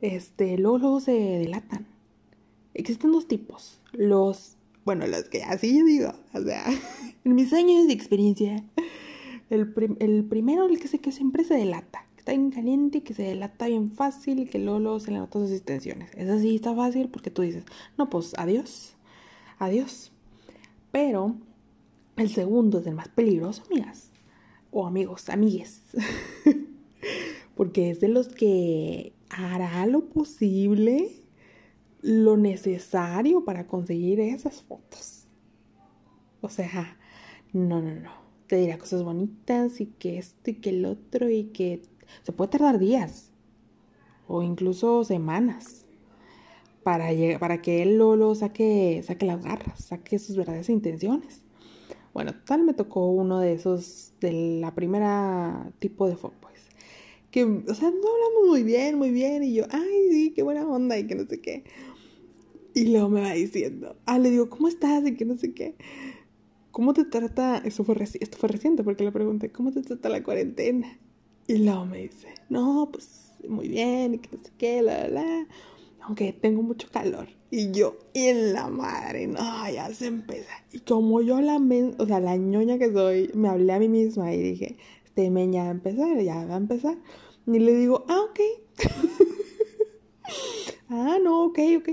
este, 0.02 0.58
luego, 0.58 0.78
luego 0.78 1.00
se 1.00 1.12
delatan. 1.12 1.88
Existen 2.76 3.12
dos 3.12 3.28
tipos, 3.28 3.82
los, 3.92 4.58
bueno, 4.86 5.08
los 5.08 5.24
que 5.24 5.44
así 5.44 5.78
yo 5.78 5.84
digo, 5.84 6.14
o 6.34 6.42
sea, 6.42 6.66
en 7.24 7.36
mis 7.36 7.52
años 7.54 7.88
de 7.88 7.94
experiencia, 7.94 8.64
el, 9.50 9.74
el 10.00 10.24
primero, 10.26 10.68
el 10.68 10.80
que 10.80 10.88
sé 10.88 11.00
que 11.00 11.12
siempre 11.12 11.44
se 11.44 11.56
delata, 11.56 12.06
que 12.16 12.20
está 12.20 12.32
bien 12.32 12.52
caliente 12.52 13.02
que 13.02 13.14
se 13.14 13.24
delata 13.24 13.68
bien 13.68 13.92
fácil 13.92 14.50
que 14.50 14.60
luego, 14.60 14.80
luego 14.80 15.00
se 15.00 15.12
le 15.12 15.18
notan 15.18 15.44
sus 15.44 15.52
extensiones. 15.52 16.12
Eso 16.16 16.40
sí 16.40 16.56
está 16.56 16.76
fácil 16.76 17.10
porque 17.10 17.32
tú 17.32 17.42
dices, 17.42 17.64
no, 17.98 18.10
pues 18.10 18.34
adiós, 18.38 18.96
adiós. 19.58 20.12
Pero 20.92 21.36
el 22.18 22.30
segundo 22.30 22.80
es 22.80 22.88
el 22.88 22.96
más 22.96 23.08
peligroso, 23.10 23.64
amigas. 23.70 24.12
O 24.72 24.86
amigos, 24.86 25.30
amigues. 25.30 25.84
Porque 27.56 27.90
es 27.90 28.00
de 28.00 28.08
los 28.08 28.28
que 28.28 29.14
hará 29.30 29.86
lo 29.88 30.06
posible, 30.06 31.12
lo 32.02 32.38
necesario 32.38 33.44
para 33.46 33.68
conseguir 33.68 34.20
esas 34.20 34.62
fotos. 34.62 35.28
O 36.42 36.50
sea, 36.50 36.98
no, 37.54 37.82
no, 37.82 37.96
no. 37.96 38.29
Te 38.50 38.58
dirá 38.58 38.78
cosas 38.78 39.04
bonitas 39.04 39.80
y 39.80 39.86
que 39.86 40.18
esto 40.18 40.50
y 40.50 40.56
que 40.56 40.72
el 40.72 40.86
otro 40.86 41.30
y 41.30 41.46
que 41.46 41.84
se 42.24 42.34
puede 42.34 42.50
tardar 42.50 42.80
días 42.80 43.32
o 44.28 44.44
incluso 44.44 45.04
semanas 45.04 45.86
para, 46.84 47.10
para 47.40 47.62
que 47.62 47.84
él 47.84 47.98
lo, 47.98 48.16
lo 48.16 48.34
saque, 48.34 49.04
saque 49.06 49.26
las 49.26 49.44
garras, 49.44 49.86
saque 49.86 50.18
sus 50.18 50.36
verdaderas 50.36 50.70
intenciones. 50.70 51.44
Bueno, 52.14 52.34
tal 52.46 52.64
me 52.64 52.74
tocó 52.74 53.08
uno 53.08 53.40
de 53.40 53.54
esos, 53.54 54.14
de 54.20 54.60
la 54.60 54.74
primera 54.74 55.72
tipo 55.80 56.08
de 56.08 56.16
fuckboys. 56.16 56.68
Que, 57.30 57.44
o 57.44 57.76
sea, 57.76 57.92
no 57.92 57.98
hablamos 57.98 58.48
muy 58.48 58.64
bien, 58.64 58.98
muy 58.98 59.12
bien. 59.12 59.44
Y 59.44 59.54
yo, 59.54 59.66
ay, 59.70 60.10
sí, 60.10 60.34
qué 60.36 60.42
buena 60.42 60.68
onda 60.68 60.98
y 60.98 61.06
que 61.06 61.14
no 61.16 61.26
sé 61.26 61.40
qué. 61.40 61.64
Y 62.74 62.92
luego 62.92 63.10
me 63.10 63.22
va 63.22 63.34
diciendo, 63.34 63.96
ah, 64.06 64.18
le 64.18 64.32
digo, 64.32 64.50
¿cómo 64.50 64.68
estás? 64.68 65.06
Y 65.06 65.16
que 65.16 65.26
no 65.26 65.38
sé 65.38 65.54
qué. 65.54 65.76
¿Cómo 66.72 66.94
te 66.94 67.06
trata? 67.06 67.58
Eso 67.58 67.84
fue 67.84 67.96
esto 68.02 68.38
fue 68.38 68.50
reciente 68.50 68.84
porque 68.84 69.04
le 69.04 69.12
pregunté, 69.12 69.52
¿cómo 69.52 69.72
te 69.72 69.82
trata 69.82 70.10
la 70.10 70.24
cuarentena? 70.24 71.00
Y 71.48 71.58
luego 71.58 71.86
me 71.86 72.04
dice, 72.04 72.28
no, 72.50 72.90
pues 72.92 73.34
muy 73.48 73.68
bien, 73.68 74.16
y 74.16 74.20
que 74.20 74.36
no 74.36 74.44
sé 74.44 74.52
qué, 74.58 74.82
la, 74.82 75.08
la. 75.08 75.48
Aunque 76.02 76.34
tengo 76.34 76.62
mucho 76.62 76.88
calor. 76.92 77.28
Y 77.52 77.72
yo, 77.72 77.98
en 78.14 78.54
la 78.54 78.68
madre, 78.68 79.28
no, 79.28 79.70
ya 79.72 79.92
se 79.94 80.08
empieza. 80.08 80.52
Y 80.72 80.80
como 80.80 81.22
yo 81.22 81.42
la, 81.42 81.60
o 81.98 82.06
sea, 82.06 82.20
la 82.20 82.38
ñoña 82.38 82.78
que 82.78 82.92
soy, 82.92 83.32
me 83.34 83.50
hablé 83.50 83.74
a 83.74 83.80
mí 83.80 83.90
misma 83.90 84.34
y 84.34 84.42
dije, 84.42 84.78
este 85.06 85.30
men 85.32 85.52
ya 85.52 85.64
va 85.64 85.70
a 85.70 85.72
empezar, 85.72 86.22
ya 86.22 86.46
va 86.46 86.54
a 86.54 86.58
empezar. 86.58 86.98
Y 87.48 87.60
le 87.60 87.74
digo, 87.74 88.06
ah, 88.08 88.22
ok. 88.30 88.40
ah, 90.90 91.18
no, 91.24 91.46
ok, 91.46 91.60
ok. 91.80 91.90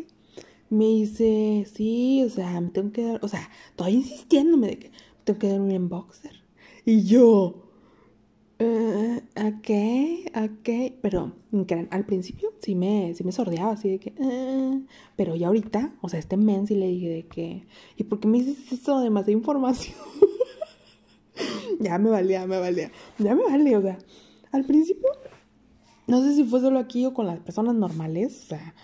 Me 0.71 0.87
dice, 0.87 1.67
sí, 1.73 2.23
o 2.25 2.31
sea, 2.31 2.61
me 2.61 2.71
tengo 2.71 2.93
que 2.93 3.05
dar, 3.05 3.25
o 3.25 3.29
sea, 3.29 3.49
estoy 3.71 3.95
insistiéndome 3.95 4.69
de 4.69 4.79
que 4.79 4.89
me 4.91 4.97
tengo 5.25 5.39
que 5.39 5.49
dar 5.49 5.61
un 5.61 5.89
boxer. 5.89 6.33
Y 6.85 7.05
yo, 7.05 7.67
Uh, 8.59 9.19
ok, 9.37 9.71
ok, 10.35 10.95
pero 11.03 11.33
al 11.91 12.07
principio 12.07 12.55
sí 12.63 12.75
me, 12.75 13.13
sí 13.15 13.23
me 13.23 13.31
sordeaba 13.31 13.73
así 13.73 13.91
de 13.91 13.99
que, 13.99 14.15
uh, 14.17 14.83
pero 15.15 15.37
ya 15.37 15.49
ahorita, 15.49 15.93
o 16.01 16.09
sea, 16.09 16.19
este 16.19 16.39
men 16.39 16.65
le 16.71 16.87
dije 16.87 17.09
de 17.11 17.27
que, 17.27 17.67
¿y 17.99 18.05
por 18.05 18.19
qué 18.19 18.29
me 18.29 18.39
dices 18.39 18.73
eso? 18.73 19.01
Demasiada 19.01 19.33
información. 19.33 19.95
ya 21.81 21.99
me 21.99 22.09
valía, 22.09 22.47
me 22.47 22.59
valía, 22.59 22.91
ya 23.19 23.35
me 23.35 23.45
valía, 23.45 23.79
o 23.79 23.83
sea, 23.83 23.99
al 24.53 24.65
principio, 24.65 25.11
no 26.07 26.23
sé 26.23 26.35
si 26.35 26.45
fue 26.45 26.61
solo 26.61 26.79
aquí 26.79 27.05
o 27.05 27.13
con 27.13 27.27
las 27.27 27.41
personas 27.41 27.75
normales, 27.75 28.45
o 28.45 28.47
sea, 28.47 28.75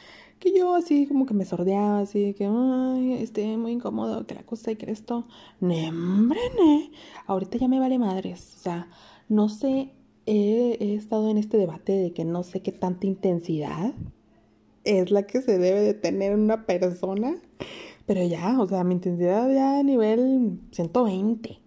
que 0.42 0.52
yo 0.52 0.74
así 0.74 1.06
como 1.06 1.24
que 1.24 1.34
me 1.34 1.44
sordeaba, 1.44 2.00
así 2.00 2.34
que, 2.34 2.46
ay, 2.46 3.12
este, 3.22 3.56
muy 3.56 3.72
incómodo, 3.72 4.26
que 4.26 4.34
la 4.34 4.42
cosa 4.42 4.72
y 4.72 4.76
que 4.76 4.90
esto, 4.90 5.28
nembre, 5.60 6.40
ne. 6.58 6.90
ahorita 7.26 7.58
ya 7.58 7.68
me 7.68 7.78
vale 7.78 7.98
madres, 7.98 8.56
o 8.56 8.58
sea, 8.58 8.88
no 9.28 9.48
sé, 9.48 9.92
he, 10.26 10.94
estado 10.96 11.30
en 11.30 11.38
este 11.38 11.58
debate 11.58 11.92
de 11.92 12.12
que 12.12 12.24
no 12.24 12.42
sé 12.42 12.60
qué 12.60 12.72
tanta 12.72 13.06
intensidad 13.06 13.94
es 14.84 15.12
la 15.12 15.28
que 15.28 15.42
se 15.42 15.58
debe 15.58 15.80
de 15.80 15.94
tener 15.94 16.32
en 16.32 16.40
una 16.40 16.66
persona, 16.66 17.36
pero 18.06 18.24
ya, 18.24 18.60
o 18.60 18.66
sea, 18.66 18.82
mi 18.82 18.94
intensidad 18.94 19.48
ya 19.48 19.78
a 19.78 19.82
nivel 19.84 20.58
120. 20.72 21.61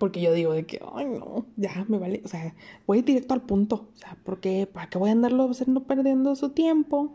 Porque 0.00 0.20
yo 0.20 0.32
digo 0.32 0.52
de 0.52 0.66
que, 0.66 0.80
ay, 0.94 1.06
no, 1.06 1.46
ya 1.56 1.86
me 1.88 1.98
vale, 1.98 2.22
o 2.24 2.28
sea, 2.28 2.56
voy 2.88 3.02
directo 3.02 3.34
al 3.34 3.42
punto, 3.42 3.88
o 3.94 3.96
sea, 3.96 4.18
porque 4.24 4.66
para 4.66 4.88
qué 4.90 4.98
voy 4.98 5.10
a 5.10 5.12
andarlo 5.12 5.48
haciendo 5.48 5.84
perdiendo 5.84 6.34
su 6.34 6.50
tiempo 6.50 7.14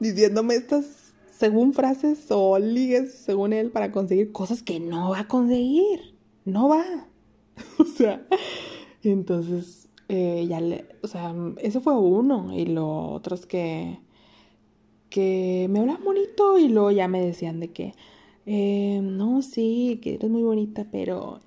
diciéndome 0.00 0.54
estas 0.54 1.14
según 1.30 1.72
frases 1.72 2.26
o 2.30 2.58
ligues 2.58 3.14
según 3.14 3.52
él 3.52 3.70
para 3.70 3.92
conseguir 3.92 4.32
cosas 4.32 4.62
que 4.62 4.80
no 4.80 5.10
va 5.10 5.20
a 5.20 5.28
conseguir, 5.28 6.14
no 6.44 6.68
va. 6.68 6.84
o 7.78 7.84
sea, 7.84 8.26
entonces 9.02 9.88
eh, 10.08 10.46
ya 10.48 10.60
le, 10.60 10.86
o 11.02 11.06
sea, 11.06 11.34
eso 11.58 11.80
fue 11.80 11.96
uno 11.98 12.52
y 12.56 12.66
lo 12.66 13.10
otro 13.12 13.34
es 13.34 13.46
que, 13.46 14.00
que 15.10 15.66
me 15.70 15.80
hablaban 15.80 16.04
bonito 16.04 16.58
y 16.58 16.68
luego 16.68 16.90
ya 16.90 17.08
me 17.08 17.24
decían 17.24 17.60
de 17.60 17.72
que, 17.72 17.94
eh, 18.46 19.00
no, 19.02 19.42
sí, 19.42 20.00
que 20.02 20.14
eres 20.14 20.30
muy 20.30 20.42
bonita, 20.42 20.86
pero 20.90 21.40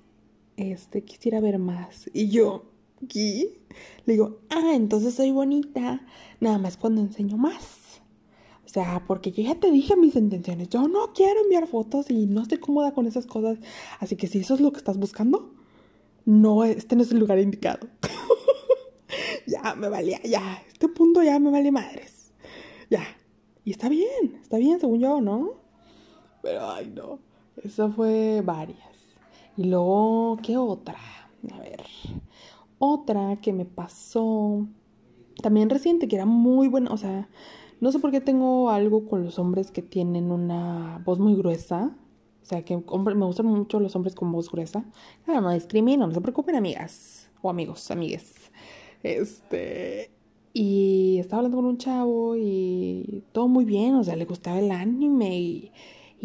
este, 0.56 1.02
quisiera 1.02 1.40
ver 1.40 1.58
más. 1.58 2.10
Y 2.12 2.28
yo, 2.28 2.64
¿qué? 3.08 3.60
Le 4.04 4.12
digo, 4.14 4.40
ah, 4.50 4.72
entonces 4.74 5.14
soy 5.14 5.30
bonita, 5.30 6.06
nada 6.40 6.58
más 6.58 6.76
cuando 6.76 7.00
enseño 7.00 7.36
más. 7.36 8.00
O 8.64 8.68
sea, 8.68 9.04
porque 9.06 9.32
yo 9.32 9.42
ya 9.42 9.54
te 9.56 9.70
dije 9.70 9.96
mis 9.96 10.16
intenciones. 10.16 10.70
Yo 10.70 10.88
no 10.88 11.12
quiero 11.12 11.42
enviar 11.42 11.66
fotos 11.66 12.10
y 12.10 12.26
no 12.26 12.42
estoy 12.42 12.58
cómoda 12.58 12.92
con 12.92 13.06
esas 13.06 13.26
cosas. 13.26 13.58
Así 14.00 14.16
que 14.16 14.28
si 14.28 14.38
eso 14.38 14.54
es 14.54 14.60
lo 14.60 14.72
que 14.72 14.78
estás 14.78 14.98
buscando, 14.98 15.52
no, 16.24 16.64
este 16.64 16.96
no 16.96 17.02
es 17.02 17.12
el 17.12 17.18
lugar 17.18 17.38
indicado. 17.38 17.86
ya, 19.46 19.74
me 19.74 19.88
valía, 19.88 20.22
ya, 20.22 20.62
este 20.72 20.88
punto 20.88 21.22
ya 21.22 21.38
me 21.38 21.50
vale 21.50 21.70
madres. 21.70 22.32
Ya. 22.88 23.04
Y 23.64 23.72
está 23.72 23.88
bien, 23.88 24.38
está 24.40 24.56
bien, 24.56 24.80
según 24.80 25.00
yo, 25.00 25.20
¿no? 25.20 25.60
Pero, 26.42 26.68
ay, 26.70 26.92
no. 26.94 27.20
Eso 27.62 27.92
fue 27.92 28.40
varias. 28.42 28.91
Y 29.56 29.64
luego, 29.64 30.38
¿qué 30.42 30.56
otra? 30.56 30.98
A 31.52 31.58
ver. 31.58 31.82
Otra 32.78 33.36
que 33.40 33.52
me 33.52 33.64
pasó 33.64 34.66
también 35.42 35.70
reciente, 35.70 36.08
que 36.08 36.16
era 36.16 36.26
muy 36.26 36.68
buena. 36.68 36.90
O 36.92 36.96
sea, 36.96 37.28
no 37.80 37.92
sé 37.92 37.98
por 37.98 38.10
qué 38.10 38.20
tengo 38.20 38.70
algo 38.70 39.08
con 39.08 39.24
los 39.24 39.38
hombres 39.38 39.70
que 39.70 39.82
tienen 39.82 40.30
una 40.30 41.02
voz 41.04 41.18
muy 41.18 41.34
gruesa. 41.34 41.96
O 42.42 42.44
sea, 42.44 42.64
que 42.64 42.76
me 42.76 43.26
gustan 43.26 43.46
mucho 43.46 43.78
los 43.80 43.94
hombres 43.94 44.14
con 44.14 44.32
voz 44.32 44.50
gruesa. 44.50 44.84
No, 45.26 45.40
no 45.40 45.50
discrimino, 45.52 46.06
no 46.06 46.14
se 46.14 46.20
preocupen, 46.20 46.56
amigas. 46.56 47.30
O 47.40 47.50
amigos, 47.50 47.90
amigues. 47.90 48.50
Este. 49.02 50.10
Y 50.54 51.16
estaba 51.18 51.38
hablando 51.38 51.58
con 51.58 51.66
un 51.66 51.78
chavo 51.78 52.36
y 52.36 53.24
todo 53.32 53.48
muy 53.48 53.64
bien, 53.64 53.94
o 53.94 54.04
sea, 54.04 54.16
le 54.16 54.26
gustaba 54.26 54.58
el 54.58 54.70
anime 54.70 55.38
y, 55.38 55.72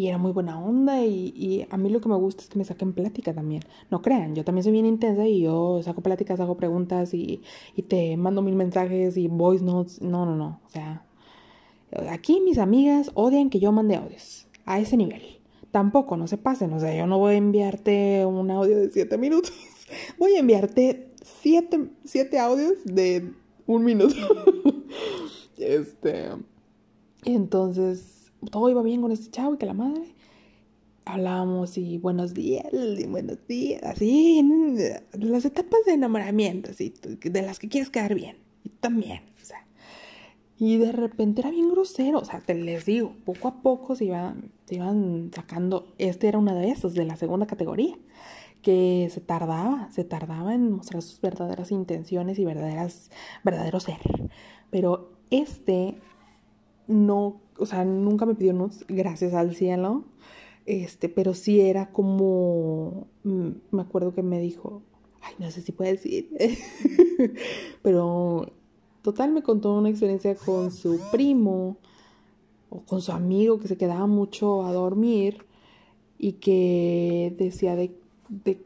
era 0.06 0.20
muy 0.20 0.32
buena 0.32 0.60
onda 0.60 1.04
y, 1.04 1.66
a 1.70 1.78
mí 1.78 1.90
lo 1.90 2.00
que 2.02 2.10
me 2.10 2.16
gusta 2.16 2.44
es 2.44 2.50
que 2.50 2.60
me 2.60 2.66
saquen 2.66 2.94
plática 2.94 3.34
también. 3.34 3.64
No 3.90 4.04
crean, 4.04 4.36
yo 4.36 4.44
también 4.44 4.64
soy 4.64 4.74
bien 4.74 4.86
intensa 4.86 5.26
y 5.26 5.42
yo 5.42 5.82
saco 5.82 6.02
pláticas, 6.02 6.40
hago 6.40 6.58
preguntas 6.58 7.16
y, 7.16 7.42
y 7.76 7.82
te 7.82 8.16
mando 8.18 8.42
mil 8.42 8.56
mensajes 8.56 9.18
y 9.18 9.28
voice 9.28 9.64
notes. 9.64 10.02
No, 10.02 10.26
no, 10.26 10.36
no. 10.36 10.60
O 10.68 10.70
sea, 10.70 11.04
aquí 12.10 12.42
mis 12.42 12.60
amigas 12.60 13.10
odian 13.16 13.50
que 13.50 13.60
yo 13.60 13.72
mande 13.72 13.96
audios 13.96 14.48
a 14.66 14.80
ese 14.80 14.98
nivel 14.98 15.38
tampoco, 15.72 16.18
no 16.18 16.28
se 16.28 16.38
pasen. 16.38 16.74
O 16.74 16.80
sea, 16.80 16.96
yo 16.96 17.08
no 17.08 17.20
voy 17.20 17.36
a 17.36 17.38
enviarte 17.38 18.26
un 18.26 18.50
audio 18.52 18.78
de 18.78 18.90
siete 18.90 19.18
minutos. 19.18 19.54
Voy 20.18 20.34
a 20.34 20.40
enviarte 20.40 21.12
siete, 21.22 21.90
siete 22.04 22.40
audios 22.40 22.74
de 22.84 23.32
un 23.68 23.84
minuto. 23.84 24.16
este. 25.58 26.30
Entonces, 27.24 28.17
todo 28.50 28.70
iba 28.70 28.82
bien 28.82 29.02
con 29.02 29.12
este 29.12 29.30
chavo 29.32 29.56
y 29.56 29.58
que 29.58 29.66
la 29.66 29.74
madre. 29.74 30.16
Hablábamos 31.06 31.78
y 31.78 31.98
buenos 31.98 32.34
días, 32.34 32.66
y 32.74 33.06
buenos 33.06 33.38
días, 33.48 33.82
así, 33.84 34.44
las 35.14 35.46
etapas 35.46 35.86
de 35.86 35.94
enamoramiento, 35.94 36.72
así, 36.72 36.94
de 37.02 37.42
las 37.42 37.60
que 37.60 37.70
quieres 37.70 37.90
quedar 37.90 38.14
bien. 38.14 38.38
Y 38.66 38.70
también, 38.70 39.22
o 39.42 39.46
sea. 39.46 39.66
Y 40.58 40.78
de 40.78 40.92
repente 40.92 41.40
era 41.40 41.52
bien 41.52 41.70
grosero, 41.70 42.20
o 42.20 42.26
sea, 42.26 42.42
te 42.42 42.56
les 42.56 42.86
digo, 42.86 43.16
poco 43.24 43.48
a 43.48 43.62
poco 43.62 43.96
se 43.96 44.06
iban, 44.06 44.52
se 44.66 44.76
iban 44.76 45.32
sacando, 45.34 45.94
este 45.98 46.28
era 46.28 46.40
una 46.40 46.54
de 46.54 46.72
esos, 46.72 46.94
de 46.94 47.06
la 47.06 47.16
segunda 47.16 47.48
categoría, 47.48 47.96
que 48.62 49.08
se 49.10 49.22
tardaba, 49.22 49.88
se 49.92 50.04
tardaba 50.04 50.54
en 50.54 50.74
mostrar 50.74 51.02
sus 51.02 51.22
verdaderas 51.22 51.72
intenciones 51.72 52.38
y 52.38 52.44
verdaderas, 52.44 53.12
verdadero 53.46 53.80
ser. 53.80 54.00
Pero 54.72 55.14
este 55.30 55.96
no, 56.88 57.42
o 57.60 57.66
sea, 57.66 57.86
nunca 57.86 58.26
me 58.26 58.36
pidió 58.36 58.54
nudes, 58.54 58.86
gracias 58.88 59.34
al 59.34 59.56
cielo. 59.56 60.06
Este, 60.66 61.08
pero 61.08 61.34
sí 61.34 61.62
era 61.62 61.92
como, 61.92 63.08
mm, 63.24 63.50
me 63.72 63.82
acuerdo 63.82 64.14
que 64.14 64.22
me 64.22 64.40
dijo, 64.40 64.84
ay, 65.22 65.34
no 65.40 65.50
sé 65.50 65.62
si 65.62 65.72
puede 65.72 65.94
decir, 65.94 66.30
pero 67.82 68.52
total 69.02 69.32
me 69.32 69.44
contó 69.44 69.74
una 69.74 69.90
experiencia 69.90 70.36
con 70.36 70.72
su 70.72 71.00
primo 71.10 71.78
o 72.70 72.82
con 72.82 73.02
su 73.02 73.14
amigo 73.14 73.60
que 73.60 73.70
se 73.70 73.78
quedaba 73.78 74.08
mucho 74.08 74.66
a 74.66 74.74
dormir 74.74 75.46
y 76.18 76.34
que 76.34 77.34
decía 77.38 77.78
de, 77.78 77.96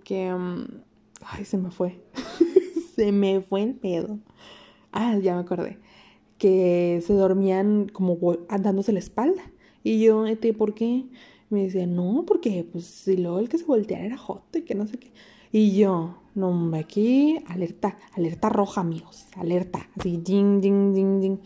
que, 0.03 0.33
mm, 0.33 0.81
ay, 1.21 1.45
se 1.45 1.57
me 1.59 1.69
fue, 1.69 2.01
se 2.95 3.11
me 3.11 3.41
fue 3.41 3.61
el 3.61 3.75
pedo. 3.75 4.17
Ah, 4.91 5.17
ya 5.19 5.35
me 5.35 5.41
acordé 5.41 5.80
que 6.41 7.03
se 7.05 7.13
dormían 7.13 7.87
como 7.93 8.17
dándose 8.59 8.91
la 8.91 8.97
espalda. 8.97 9.43
Y 9.83 10.01
yo, 10.01 10.25
este, 10.25 10.55
¿por 10.55 10.73
qué? 10.73 11.05
Me 11.51 11.65
decía, 11.65 11.85
no, 11.85 12.23
porque 12.25 12.67
pues 12.71 12.85
si 12.85 13.15
luego 13.15 13.37
el 13.37 13.47
que 13.47 13.59
se 13.59 13.65
volteara 13.65 14.05
era 14.05 14.17
Joto 14.17 14.57
y 14.57 14.63
que 14.63 14.73
no 14.73 14.87
sé 14.87 14.97
qué. 14.97 15.11
Y 15.51 15.77
yo, 15.77 16.17
no, 16.33 16.75
aquí, 16.75 17.37
alerta, 17.45 17.95
alerta 18.13 18.49
roja, 18.49 18.81
amigos, 18.81 19.27
alerta, 19.35 19.87
así, 19.99 20.17
ding, 20.17 20.61
ding, 20.61 20.95
ding, 20.95 21.21
ding. 21.21 21.37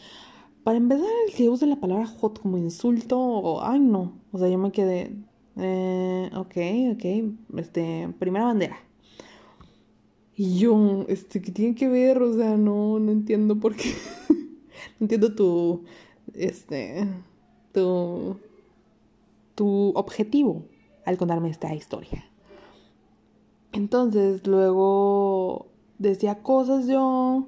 Para 0.64 0.78
empezar, 0.78 1.10
el 1.28 1.34
que 1.36 1.50
use 1.50 1.68
la 1.68 1.76
palabra 1.76 2.08
hot 2.08 2.40
como 2.40 2.58
insulto, 2.58 3.62
ay, 3.66 3.82
no, 3.82 4.14
o 4.32 4.40
sea, 4.40 4.48
yo 4.48 4.58
me 4.58 4.72
quedé, 4.72 5.12
eh, 5.58 6.30
ok, 6.34 6.56
ok, 6.94 7.60
este, 7.60 8.14
primera 8.18 8.46
bandera. 8.46 8.78
Y 10.38 10.58
yo, 10.58 11.06
este, 11.10 11.42
¿qué 11.42 11.52
tiene 11.52 11.76
que 11.76 11.90
ver? 11.90 12.22
O 12.22 12.34
sea, 12.34 12.56
no, 12.56 12.98
no 13.00 13.12
entiendo 13.12 13.60
por 13.60 13.76
qué. 13.76 13.94
entiendo 15.00 15.34
tu, 15.36 15.84
este, 16.34 17.08
tu, 17.74 18.38
tu 19.56 19.92
objetivo 19.96 20.64
al 21.06 21.18
contarme 21.18 21.50
esta 21.50 21.74
historia. 21.74 22.26
Entonces, 23.72 24.46
luego 24.48 25.68
decía 25.98 26.42
cosas 26.42 26.88
yo, 26.88 27.48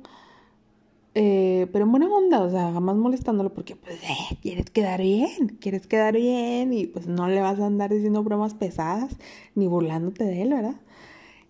eh, 1.16 1.68
pero 1.72 1.86
en 1.86 1.92
buena 1.92 2.08
onda, 2.08 2.42
o 2.42 2.50
sea, 2.50 2.72
jamás 2.74 2.96
molestándolo 2.96 3.54
porque, 3.54 3.76
pues, 3.76 3.96
eh, 4.04 4.38
quieres 4.42 4.70
quedar 4.70 5.02
bien, 5.02 5.58
quieres 5.62 5.88
quedar 5.88 6.16
bien 6.16 6.74
y 6.74 6.86
pues 6.86 7.08
no 7.08 7.28
le 7.28 7.42
vas 7.42 7.60
a 7.60 7.66
andar 7.66 7.92
diciendo 7.92 8.24
bromas 8.24 8.54
pesadas 8.54 9.16
ni 9.56 9.68
burlándote 9.68 10.26
de 10.26 10.44
él, 10.44 10.50
¿verdad? 10.50 10.76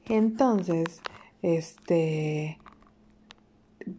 Entonces, 0.06 1.01
este, 1.42 2.60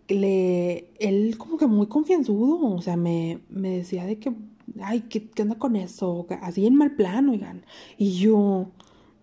le, 0.08 0.90
él 0.98 1.36
como 1.38 1.56
que 1.56 1.66
muy 1.66 1.86
confianzudo, 1.86 2.74
o 2.74 2.82
sea, 2.82 2.96
me, 2.96 3.40
me 3.48 3.78
decía 3.78 4.04
de 4.04 4.18
que, 4.18 4.32
ay, 4.80 5.02
¿qué, 5.08 5.28
¿qué, 5.28 5.42
onda 5.42 5.56
con 5.58 5.76
eso? 5.76 6.26
Así 6.42 6.66
en 6.66 6.74
mal 6.74 6.94
plano, 6.96 7.32
oigan. 7.32 7.64
Y 7.96 8.12
yo 8.18 8.70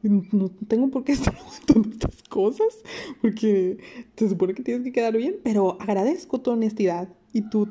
no 0.04 0.50
tengo 0.68 0.90
por 0.90 1.04
qué 1.04 1.12
estar 1.14 1.36
contando 1.38 1.90
estas 1.90 2.24
cosas, 2.24 2.84
porque 3.22 3.78
te 4.16 4.30
supone 4.30 4.54
que 4.54 4.64
tienes 4.64 4.84
que 4.84 4.92
quedar 4.92 5.16
bien, 5.16 5.38
pero 5.44 5.78
agradezco 5.80 6.42
tu 6.42 6.52
honestidad 6.52 7.10
y 7.34 7.50
tu, 7.50 7.70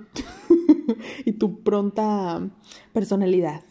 y 1.24 1.32
tu 1.32 1.62
pronta 1.62 2.50
personalidad. 2.92 3.62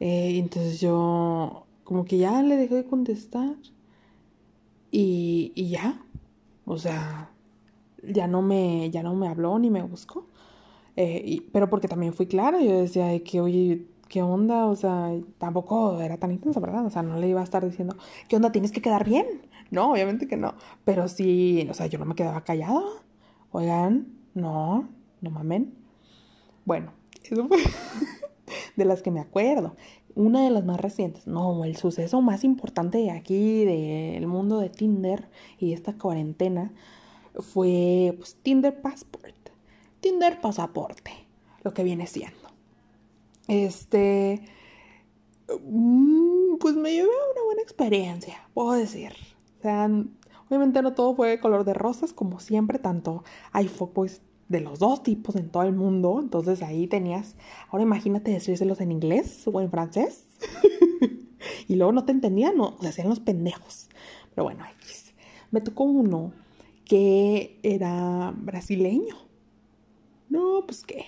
Eh, 0.00 0.38
entonces 0.38 0.80
yo 0.80 1.66
como 1.84 2.04
que 2.04 2.18
ya 2.18 2.42
le 2.42 2.56
dejé 2.56 2.76
de 2.76 2.84
contestar 2.84 3.56
y, 4.90 5.52
y 5.54 5.70
ya, 5.70 6.04
o 6.64 6.78
sea, 6.78 7.31
ya 8.02 8.26
no 8.26 8.42
me, 8.42 8.90
ya 8.90 9.02
no 9.02 9.14
me 9.14 9.28
habló 9.28 9.58
ni 9.58 9.70
me 9.70 9.82
buscó. 9.82 10.26
Eh, 10.96 11.42
pero 11.52 11.70
porque 11.70 11.88
también 11.88 12.12
fui 12.12 12.26
clara, 12.26 12.60
yo 12.60 12.82
decía 12.82 13.18
que, 13.24 13.40
oye, 13.40 13.86
¿qué 14.08 14.22
onda? 14.22 14.66
O 14.66 14.76
sea, 14.76 15.10
tampoco 15.38 16.00
era 16.00 16.18
tan 16.18 16.32
intensa, 16.32 16.60
¿verdad? 16.60 16.84
O 16.86 16.90
sea, 16.90 17.02
no 17.02 17.18
le 17.18 17.28
iba 17.28 17.40
a 17.40 17.44
estar 17.44 17.64
diciendo, 17.64 17.96
¿qué 18.28 18.36
onda? 18.36 18.52
Tienes 18.52 18.72
que 18.72 18.82
quedar 18.82 19.04
bien. 19.04 19.26
No, 19.70 19.92
obviamente 19.92 20.28
que 20.28 20.36
no. 20.36 20.54
Pero 20.84 21.08
sí, 21.08 21.66
o 21.70 21.74
sea, 21.74 21.86
yo 21.86 21.98
no 21.98 22.04
me 22.04 22.14
quedaba 22.14 22.44
callada. 22.44 22.82
Oigan, 23.52 24.08
no, 24.34 24.88
no 25.22 25.30
mamen. 25.30 25.74
Bueno, 26.64 26.92
eso 27.24 27.48
fue 27.48 27.58
de 28.76 28.84
las 28.84 29.02
que 29.02 29.10
me 29.10 29.20
acuerdo. 29.20 29.76
Una 30.14 30.44
de 30.44 30.50
las 30.50 30.64
más 30.64 30.78
recientes, 30.78 31.26
no, 31.26 31.64
el 31.64 31.76
suceso 31.76 32.20
más 32.20 32.44
importante 32.44 33.10
aquí, 33.10 33.64
del 33.64 34.26
mundo 34.26 34.58
de 34.58 34.68
Tinder 34.68 35.30
y 35.58 35.72
esta 35.72 35.94
cuarentena, 35.94 36.72
fue 37.40 38.14
pues, 38.16 38.36
Tinder 38.42 38.80
Passport. 38.80 39.34
Tinder 40.00 40.40
Pasaporte, 40.40 41.12
lo 41.62 41.72
que 41.72 41.84
viene 41.84 42.06
siendo. 42.06 42.48
Este, 43.48 44.42
mm, 45.64 46.56
pues 46.58 46.74
me 46.74 46.92
llevé 46.92 47.08
una 47.08 47.44
buena 47.44 47.62
experiencia, 47.62 48.48
puedo 48.54 48.72
decir. 48.72 49.12
O 49.58 49.62
sea, 49.62 49.88
obviamente 50.48 50.82
no 50.82 50.92
todo 50.94 51.14
fue 51.14 51.30
de 51.30 51.40
color 51.40 51.64
de 51.64 51.74
rosas, 51.74 52.12
como 52.12 52.40
siempre, 52.40 52.78
tanto 52.78 53.22
hay 53.52 53.68
fuckboys 53.68 54.22
de 54.48 54.60
los 54.60 54.80
dos 54.80 55.02
tipos 55.02 55.36
en 55.36 55.48
todo 55.50 55.62
el 55.62 55.72
mundo. 55.72 56.18
Entonces 56.20 56.62
ahí 56.62 56.86
tenías, 56.86 57.36
ahora 57.68 57.84
imagínate 57.84 58.30
decírselos 58.30 58.80
en 58.80 58.92
inglés 58.92 59.42
o 59.46 59.60
en 59.60 59.70
francés. 59.70 60.26
y 61.68 61.76
luego 61.76 61.92
no 61.92 62.04
te 62.04 62.12
entendían, 62.12 62.56
no, 62.56 62.76
se 62.80 62.88
hacían 62.88 63.08
los 63.08 63.20
pendejos. 63.20 63.88
Pero 64.34 64.44
bueno, 64.44 64.64
me 65.50 65.60
tocó 65.60 65.84
uno 65.84 66.32
que 66.92 67.58
era 67.62 68.34
brasileño. 68.36 69.16
No, 70.28 70.64
pues 70.66 70.84
que, 70.84 71.06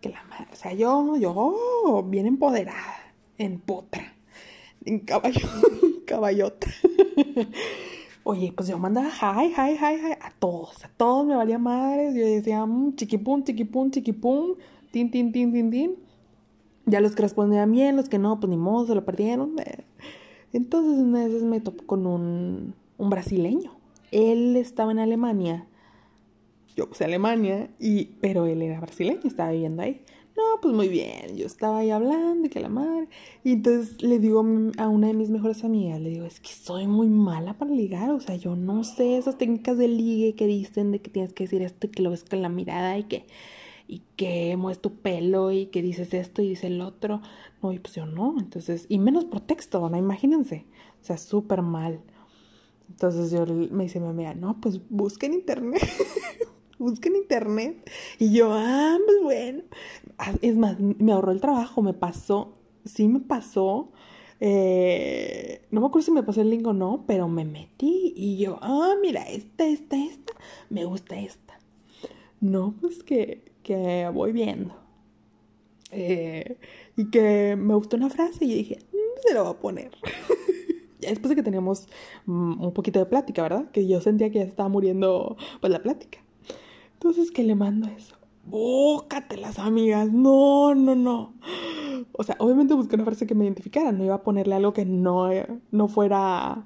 que 0.00 0.08
la 0.08 0.22
madre, 0.30 0.46
o 0.52 0.54
sea, 0.54 0.72
yo, 0.74 1.16
yo, 1.16 2.04
bien 2.06 2.26
empoderada, 2.26 3.12
en 3.36 3.58
potra, 3.58 4.14
en 4.84 5.00
caballo, 5.00 5.48
caballota. 6.06 6.68
Oye, 8.22 8.52
pues 8.56 8.68
yo 8.68 8.78
mandaba 8.78 9.08
hi, 9.10 9.48
hi, 9.48 9.72
hi, 9.72 9.96
hi 9.96 10.12
a 10.20 10.30
todos, 10.38 10.84
a 10.84 10.88
todos 10.90 11.26
me 11.26 11.34
valía 11.34 11.58
madre. 11.58 12.14
Yo 12.14 12.24
decía, 12.24 12.64
mmm, 12.64 12.94
chiquipum, 12.94 13.42
chiquipum, 13.42 13.90
chiquipum, 13.90 14.54
tin, 14.92 15.10
tin, 15.10 15.32
tin, 15.32 15.52
tin, 15.52 15.68
tin. 15.68 15.96
Ya 16.86 17.00
los 17.00 17.16
que 17.16 17.22
respondían 17.22 17.72
bien, 17.72 17.96
los 17.96 18.08
que 18.08 18.20
no, 18.20 18.38
pues 18.38 18.50
ni 18.50 18.56
modo, 18.56 18.86
se 18.86 18.94
lo 18.94 19.04
perdieron. 19.04 19.56
Entonces, 20.52 20.96
una 20.96 21.26
vez 21.26 21.42
me 21.42 21.58
topó 21.58 21.84
con 21.86 22.06
un, 22.06 22.76
un 22.98 23.10
brasileño 23.10 23.83
él 24.14 24.56
estaba 24.56 24.92
en 24.92 25.00
Alemania, 25.00 25.66
yo 26.76 26.88
puse 26.88 27.04
Alemania, 27.04 27.70
y, 27.78 28.06
pero 28.20 28.46
él 28.46 28.62
era 28.62 28.80
brasileño, 28.80 29.20
estaba 29.24 29.52
viviendo 29.52 29.82
ahí. 29.82 30.02
No, 30.36 30.60
pues 30.60 30.74
muy 30.74 30.88
bien, 30.88 31.36
yo 31.36 31.46
estaba 31.46 31.78
ahí 31.78 31.90
hablando, 31.90 32.48
que 32.50 32.58
la 32.58 32.68
madre. 32.68 33.08
Y 33.44 33.52
entonces 33.52 34.02
le 34.02 34.18
digo 34.18 34.44
a 34.78 34.88
una 34.88 35.06
de 35.06 35.14
mis 35.14 35.30
mejores 35.30 35.62
amigas, 35.62 36.00
le 36.00 36.10
digo, 36.10 36.26
es 36.26 36.40
que 36.40 36.50
soy 36.50 36.88
muy 36.88 37.08
mala 37.08 37.54
para 37.56 37.70
ligar, 37.70 38.10
o 38.10 38.20
sea, 38.20 38.34
yo 38.34 38.56
no 38.56 38.82
sé 38.82 39.16
esas 39.16 39.38
técnicas 39.38 39.78
de 39.78 39.86
ligue 39.86 40.34
que 40.34 40.46
dicen 40.46 40.90
de 40.90 41.00
que 41.00 41.10
tienes 41.10 41.32
que 41.32 41.44
decir 41.44 41.62
esto 41.62 41.86
y 41.86 41.90
que 41.90 42.02
lo 42.02 42.10
ves 42.10 42.24
con 42.24 42.42
la 42.42 42.48
mirada 42.48 42.98
y 42.98 43.04
que, 43.04 43.26
y 43.86 44.02
que 44.16 44.56
mueves 44.56 44.80
tu 44.80 44.94
pelo 44.94 45.52
y 45.52 45.66
que 45.66 45.82
dices 45.82 46.12
esto 46.14 46.42
y 46.42 46.48
dices 46.48 46.64
el 46.64 46.80
otro. 46.80 47.20
No, 47.62 47.72
y 47.72 47.78
pues 47.78 47.94
yo 47.94 48.06
no, 48.06 48.34
entonces, 48.38 48.86
y 48.88 48.98
menos 48.98 49.24
por 49.24 49.40
texto, 49.40 49.88
¿no? 49.88 49.96
Imagínense, 49.96 50.66
o 51.00 51.04
sea, 51.04 51.16
súper 51.18 51.62
mal. 51.62 52.00
Entonces 52.88 53.30
yo 53.30 53.44
me 53.46 53.84
dice 53.84 54.00
mi 54.00 54.08
amiga, 54.08 54.34
no, 54.34 54.60
pues 54.60 54.80
busca 54.88 55.26
en 55.26 55.34
internet. 55.34 55.82
busca 56.78 57.08
en 57.08 57.16
internet. 57.16 57.90
Y 58.18 58.32
yo, 58.32 58.50
ah, 58.52 58.98
pues 59.04 59.22
bueno. 59.22 59.62
Ah, 60.18 60.32
es 60.42 60.56
más, 60.56 60.78
me 60.78 61.12
ahorró 61.12 61.32
el 61.32 61.40
trabajo, 61.40 61.82
me 61.82 61.94
pasó, 61.94 62.56
sí 62.84 63.08
me 63.08 63.20
pasó. 63.20 63.92
Eh, 64.40 65.62
no 65.70 65.80
me 65.80 65.86
acuerdo 65.86 66.06
si 66.06 66.12
me 66.12 66.22
pasó 66.22 66.40
el 66.40 66.50
link 66.50 66.66
o 66.66 66.72
no, 66.72 67.04
pero 67.06 67.28
me 67.28 67.44
metí 67.44 68.12
y 68.16 68.36
yo, 68.36 68.58
ah, 68.60 68.94
mira, 69.00 69.22
esta, 69.22 69.66
esta, 69.66 69.96
esta, 69.96 70.34
me 70.70 70.84
gusta 70.84 71.18
esta. 71.18 71.58
No, 72.40 72.74
pues 72.80 73.02
que, 73.02 73.52
que 73.62 74.08
voy 74.12 74.32
viendo. 74.32 74.76
Eh, 75.90 76.58
y 76.96 77.10
que 77.10 77.56
me 77.56 77.74
gustó 77.74 77.96
una 77.96 78.10
frase 78.10 78.44
y 78.44 78.54
dije, 78.54 78.78
mm, 78.92 79.26
se 79.26 79.34
lo 79.34 79.44
voy 79.44 79.52
a 79.54 79.58
poner. 79.58 79.90
después 81.10 81.30
de 81.30 81.36
que 81.36 81.42
teníamos 81.42 81.88
mm, 82.26 82.64
un 82.64 82.72
poquito 82.72 82.98
de 82.98 83.06
plática, 83.06 83.42
¿verdad? 83.42 83.70
Que 83.70 83.86
yo 83.86 84.00
sentía 84.00 84.30
que 84.30 84.38
ya 84.38 84.44
estaba 84.44 84.68
muriendo, 84.68 85.36
pues, 85.60 85.72
la 85.72 85.82
plática. 85.82 86.18
Entonces, 86.94 87.30
que 87.30 87.42
le 87.42 87.54
mando 87.54 87.88
eso. 87.88 88.16
Bócatelas, 88.46 89.58
amigas. 89.58 90.12
No, 90.12 90.74
no, 90.74 90.94
no. 90.94 91.34
O 92.12 92.22
sea, 92.22 92.36
obviamente 92.38 92.74
busqué 92.74 92.96
una 92.96 93.04
frase 93.04 93.26
que 93.26 93.34
me 93.34 93.44
identificara. 93.44 93.92
No 93.92 94.04
iba 94.04 94.14
a 94.16 94.22
ponerle 94.22 94.54
algo 94.54 94.72
que 94.72 94.84
no, 94.84 95.30
no 95.70 95.88
fuera 95.88 96.64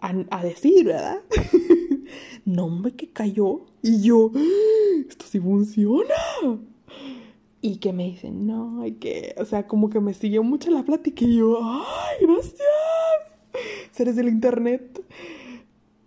a, 0.00 0.42
decir, 0.42 0.86
¿verdad? 0.86 1.20
no, 2.44 2.66
hombre, 2.66 2.92
que 2.92 3.10
cayó. 3.10 3.66
Y 3.82 4.02
yo, 4.02 4.30
esto 5.08 5.24
sí 5.28 5.40
funciona. 5.40 6.14
Y 7.62 7.76
que 7.76 7.92
me 7.92 8.04
dicen, 8.04 8.46
no, 8.46 8.82
que, 9.00 9.34
o 9.38 9.44
sea, 9.44 9.66
como 9.66 9.90
que 9.90 10.00
me 10.00 10.14
siguió 10.14 10.42
mucho 10.42 10.70
la 10.70 10.82
plática 10.82 11.24
y 11.24 11.36
yo, 11.36 11.58
ay, 11.62 12.26
gracias. 12.26 13.29
seres 13.92 14.16
del 14.16 14.28
internet. 14.28 15.02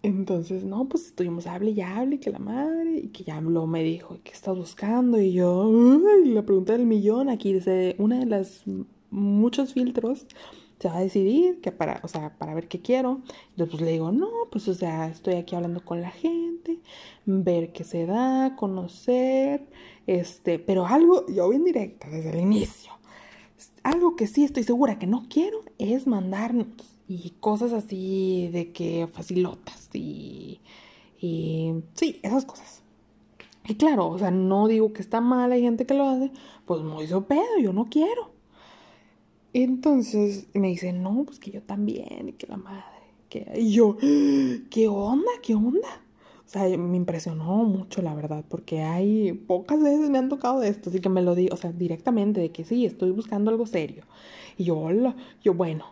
Entonces, 0.03 0.65
no, 0.65 0.89
pues 0.89 1.07
estuvimos 1.07 1.47
hable 1.47 1.71
y 1.71 1.81
hable, 1.81 2.19
que 2.19 2.29
la 2.29 2.39
madre, 2.39 2.99
y 3.03 3.07
que 3.07 3.23
ya 3.23 3.39
lo 3.39 3.67
me 3.67 3.83
dijo, 3.83 4.19
¿qué 4.23 4.31
estás 4.33 4.57
buscando? 4.57 5.19
Y 5.19 5.31
yo, 5.31 5.71
la 6.25 6.45
pregunta 6.45 6.73
del 6.73 6.85
millón, 6.85 7.29
aquí 7.29 7.53
desde 7.53 7.95
una 7.99 8.19
de 8.19 8.25
las 8.25 8.63
muchos 9.09 9.73
filtros, 9.73 10.25
se 10.79 10.89
va 10.89 10.97
a 10.97 11.01
decidir 11.01 11.61
que 11.61 11.71
para, 11.71 12.01
o 12.03 12.09
sea, 12.09 12.37
para 12.37 12.53
ver 12.53 12.67
qué 12.67 12.81
quiero. 12.81 13.21
Entonces 13.51 13.69
pues, 13.71 13.81
le 13.81 13.91
digo, 13.93 14.11
no, 14.11 14.29
pues 14.51 14.67
o 14.67 14.73
sea, 14.73 15.07
estoy 15.07 15.35
aquí 15.35 15.55
hablando 15.55 15.85
con 15.85 16.01
la 16.01 16.11
gente, 16.11 16.79
ver 17.25 17.71
qué 17.71 17.85
se 17.85 18.05
da, 18.05 18.57
conocer, 18.57 19.65
este, 20.07 20.59
pero 20.59 20.85
algo, 20.85 21.25
yo 21.27 21.47
bien 21.49 21.63
directa 21.63 22.09
desde 22.09 22.31
el 22.31 22.41
inicio. 22.41 22.91
Algo 23.83 24.17
que 24.17 24.27
sí 24.27 24.43
estoy 24.43 24.63
segura 24.63 24.99
que 24.99 25.07
no 25.07 25.27
quiero 25.29 25.61
es 25.77 26.05
mandarnos 26.07 26.92
y 27.07 27.31
cosas 27.39 27.73
así 27.73 28.49
de 28.51 28.71
que 28.71 29.07
facilotas 29.11 29.89
y, 29.93 30.61
y 31.19 31.73
sí, 31.93 32.19
esas 32.23 32.45
cosas. 32.45 32.83
Y 33.67 33.75
claro, 33.75 34.09
o 34.09 34.19
sea, 34.19 34.31
no 34.31 34.67
digo 34.67 34.91
que 34.93 35.01
está 35.01 35.21
mal, 35.21 35.51
hay 35.51 35.61
gente 35.61 35.85
que 35.85 35.93
lo 35.93 36.07
hace, 36.07 36.31
pues 36.65 36.81
muy 36.81 37.07
su 37.07 37.23
pedo, 37.25 37.59
yo 37.61 37.71
no 37.73 37.85
quiero. 37.85 38.31
Entonces 39.53 40.47
me 40.53 40.69
dice, 40.69 40.91
no, 40.93 41.23
pues 41.25 41.39
que 41.39 41.51
yo 41.51 41.61
también, 41.61 42.29
y 42.29 42.33
que 42.33 42.47
la 42.47 42.57
madre, 42.57 42.83
que... 43.29 43.51
Y 43.55 43.71
yo, 43.71 43.97
¿qué 44.69 44.87
onda? 44.89 45.31
¿Qué 45.41 45.55
onda? 45.55 46.01
O 46.45 46.49
sea, 46.49 46.67
me 46.77 46.97
impresionó 46.97 47.63
mucho, 47.63 48.01
la 48.01 48.13
verdad, 48.15 48.43
porque 48.49 48.81
hay 48.81 49.31
pocas 49.33 49.81
veces 49.81 50.09
me 50.09 50.17
han 50.17 50.29
tocado 50.29 50.61
esto, 50.63 50.89
así 50.89 50.99
que 50.99 51.09
me 51.09 51.21
lo 51.21 51.35
di, 51.35 51.49
o 51.51 51.57
sea, 51.57 51.71
directamente, 51.71 52.41
de 52.41 52.51
que 52.51 52.63
sí, 52.63 52.85
estoy 52.85 53.11
buscando 53.11 53.49
algo 53.49 53.65
serio. 53.65 54.03
Y 54.57 54.65
yo, 54.65 54.77
hola, 54.77 55.15
yo, 55.41 55.53
bueno. 55.53 55.85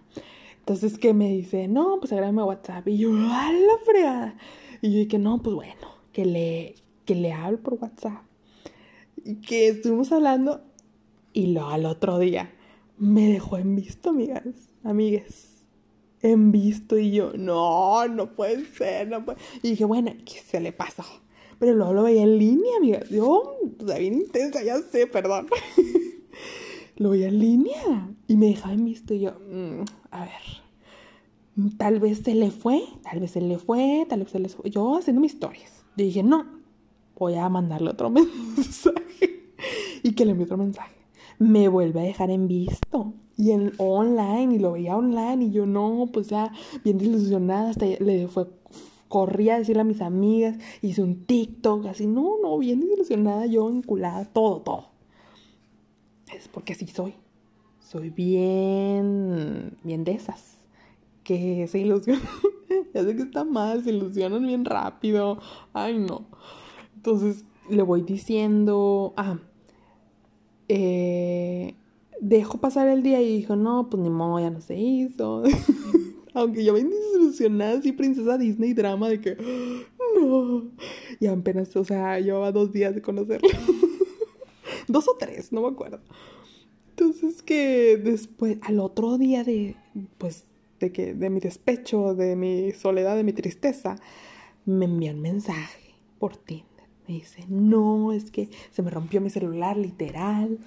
Entonces 0.72 0.98
que 0.98 1.14
me 1.14 1.28
dice, 1.28 1.68
no, 1.68 1.98
pues 2.00 2.14
agrégame 2.14 2.44
WhatsApp. 2.44 2.88
Y 2.88 3.00
yo, 3.00 3.12
a 3.12 3.52
la 3.52 3.78
fregada. 3.84 4.38
Y 4.82 4.94
yo 4.94 5.00
dije, 5.00 5.20
no, 5.20 5.42
pues 5.44 5.54
bueno, 5.54 5.88
que 6.14 6.24
le, 6.24 6.76
que 7.04 7.14
le 7.14 7.34
hablo 7.34 7.62
por 7.62 7.74
WhatsApp. 7.74 8.24
Y 9.26 9.42
que 9.42 9.68
estuvimos 9.68 10.14
hablando 10.14 10.62
y 11.34 11.48
lo 11.48 11.68
al 11.68 11.86
otro 11.86 12.20
día 12.20 12.54
me 12.98 13.34
dejó 13.34 13.58
en 13.58 13.76
visto, 13.76 14.12
amigas, 14.12 14.46
amigues. 14.86 15.62
En 16.22 16.54
visto 16.54 16.98
y 16.98 17.12
yo, 17.12 17.34
no, 17.36 18.08
no 18.08 18.34
puede 18.34 18.64
ser, 18.64 19.10
no 19.10 19.26
puede. 19.26 19.40
Y 19.62 19.72
dije, 19.72 19.84
bueno, 19.84 20.14
¿qué 20.24 20.40
se 20.40 20.62
le 20.62 20.72
pasó? 20.72 21.04
Pero 21.60 21.74
luego 21.74 21.92
lo 21.92 22.04
veía 22.04 22.24
en 22.24 22.38
línea, 22.38 22.78
amigas. 22.78 23.10
Yo, 23.10 23.28
o 23.28 23.86
sea, 23.86 23.98
bien 23.98 24.14
intensa, 24.14 24.64
ya 24.64 24.78
sé, 24.78 25.06
perdón. 25.06 25.48
lo 26.96 27.10
veía 27.10 27.28
en 27.28 27.40
línea 27.40 28.10
y 28.28 28.38
me 28.38 28.46
dejaba 28.46 28.74
en 28.74 28.86
visto 28.86 29.14
y 29.14 29.20
yo, 29.20 29.32
mm, 29.32 29.84
a 30.12 30.26
ver, 30.26 30.61
tal 31.78 32.00
vez 32.00 32.20
se 32.24 32.36
le 32.36 32.52
fue, 32.52 32.82
tal 33.04 33.20
vez 33.20 33.32
se 33.32 33.42
le 33.42 33.58
fue, 33.58 34.06
tal 34.10 34.22
vez 34.22 34.32
se 34.32 34.40
le 34.40 34.50
fue. 34.50 34.70
Yo 34.70 34.98
haciendo 34.98 35.22
mis 35.22 35.34
historias. 35.34 35.86
Yo 35.98 36.06
dije, 36.06 36.24
no, 36.24 36.46
voy 37.18 37.36
a 37.36 37.50
mandarle 37.50 37.90
otro 37.90 38.10
mensaje. 38.56 39.54
y 40.04 40.14
que 40.14 40.26
le 40.26 40.32
envíe 40.32 40.46
otro 40.46 40.58
mensaje 40.58 41.02
me 41.42 41.68
vuelve 41.70 42.02
a 42.02 42.04
dejar 42.04 42.30
en 42.30 42.48
visto. 42.48 43.14
Y 43.36 43.50
en 43.52 43.74
online, 43.80 44.56
y 44.56 44.60
lo 44.60 44.74
veía 44.74 44.96
online, 44.96 45.46
y 45.46 45.52
yo 45.52 45.66
no, 45.66 46.08
pues 46.14 46.28
ya 46.28 46.52
bien 46.84 47.02
ilusionada, 47.02 47.72
hasta 47.72 47.88
le 47.88 48.28
fue, 48.28 48.48
corría 49.08 49.56
a 49.56 49.58
decirle 49.58 49.82
a 49.82 49.86
mis 49.86 50.02
amigas, 50.02 50.58
hice 50.84 51.02
un 51.02 51.26
TikTok, 51.26 51.88
así, 51.88 52.06
no, 52.06 52.36
no, 52.44 52.60
bien 52.60 52.84
ilusionada, 52.84 53.48
yo 53.48 53.68
enculada, 53.72 54.26
todo, 54.26 54.62
todo. 54.62 54.86
Es 56.32 56.48
porque 56.48 56.74
así 56.74 56.86
soy. 56.86 57.16
Soy 57.80 58.12
bien, 58.12 59.76
bien 59.84 60.04
de 60.04 60.12
esas, 60.12 60.58
que 61.32 61.68
se 61.68 61.80
ilusionan, 61.80 62.24
ya 62.94 63.04
sé 63.04 63.16
que 63.16 63.24
está 63.24 63.44
mal, 63.44 63.84
se 63.84 63.92
ilusionan 63.92 64.46
bien 64.46 64.66
rápido, 64.66 65.40
ay 65.74 65.98
no. 65.98 66.28
Entonces 66.96 67.46
le 67.70 67.84
voy 67.84 68.02
diciendo, 68.02 69.14
ah, 69.18 69.40
eh, 70.68 71.76
dejó 72.20 72.60
pasar 72.60 72.88
el 72.88 73.02
día 73.04 73.22
y 73.22 73.38
dijo, 73.38 73.56
no, 73.56 73.90
pues 73.90 74.04
ni 74.04 74.10
modo, 74.10 74.40
ya 74.40 74.50
no 74.50 74.62
se 74.62 74.78
hizo. 74.78 75.44
Aunque 76.34 76.64
yo 76.64 76.74
ven 76.74 76.90
desilusionada, 76.90 77.80
así 77.80 77.92
princesa 77.92 78.38
Disney 78.38 78.74
drama 78.74 79.10
de 79.10 79.20
que, 79.20 79.38
no. 80.20 80.64
Y 81.20 81.28
apenas, 81.28 81.76
o 81.76 81.84
sea, 81.84 82.20
llevaba 82.20 82.52
dos 82.52 82.72
días 82.72 82.96
de 82.96 83.02
conocerlo. 83.02 83.50
dos 84.88 85.08
o 85.08 85.18
tres, 85.18 85.52
no 85.52 85.62
me 85.62 85.68
acuerdo. 85.70 86.00
Entonces 86.90 87.42
que 87.42 87.98
después, 87.98 88.58
al 88.62 88.80
otro 88.80 89.18
día 89.18 89.44
de, 89.44 89.76
pues, 90.18 90.46
de 90.82 90.92
que, 90.92 91.14
de 91.14 91.30
mi 91.30 91.40
despecho, 91.40 92.14
de 92.16 92.36
mi 92.36 92.72
soledad, 92.72 93.16
de 93.16 93.24
mi 93.24 93.32
tristeza, 93.34 93.96
me 94.66 94.86
envió 94.86 95.14
un 95.14 95.22
mensaje 95.22 95.96
por 96.20 96.36
ti 96.36 96.66
me 97.08 97.16
dice, 97.16 97.46
no, 97.50 98.12
es 98.14 98.32
que 98.32 98.50
se 98.72 98.82
me 98.82 98.92
rompió 98.92 99.22
mi 99.22 99.30
celular 99.30 99.78
literal. 99.78 100.60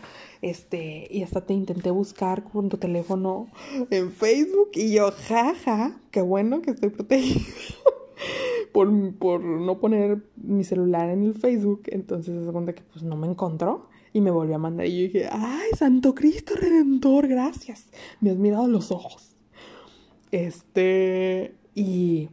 Este, 0.43 1.07
y 1.11 1.23
hasta 1.23 1.47
te 1.47 1.55
intenté 1.55 1.91
buscar 1.91 2.45
con 2.45 2.69
tu 2.69 2.77
teléfono 2.77 3.49
en 3.91 4.11
Facebook. 4.11 4.71
Y 4.75 4.93
yo, 4.93 5.11
jaja, 5.13 6.01
qué 6.11 6.21
bueno 6.23 6.61
que 6.61 6.73
estoy 6.73 6.91
protegido 6.91 7.45
por, 8.73 9.15
por 9.15 9.41
no 9.43 9.79
poner 9.79 10.25
mi 10.37 10.65
celular 10.65 11.09
en 11.11 11.23
el 11.23 11.35
Facebook. 11.35 11.83
Entonces 11.87 12.45
se 12.45 12.53
cuenta 12.53 12.75
que 12.75 12.83
pues 12.83 13.03
no 13.03 13.17
me 13.17 13.27
encontró. 13.27 13.89
Y 14.13 14.21
me 14.21 14.31
volvió 14.31 14.55
a 14.55 14.59
mandar. 14.59 14.87
Y 14.87 14.97
yo 14.97 15.03
dije, 15.05 15.29
ay, 15.31 15.71
Santo 15.77 16.15
Cristo 16.15 16.55
Redentor, 16.55 17.27
gracias. 17.27 17.91
Me 18.21 18.31
has 18.31 18.37
mirado 18.37 18.69
los 18.69 18.93
ojos. 18.93 19.34
Este, 20.35 21.55
y 21.77 22.29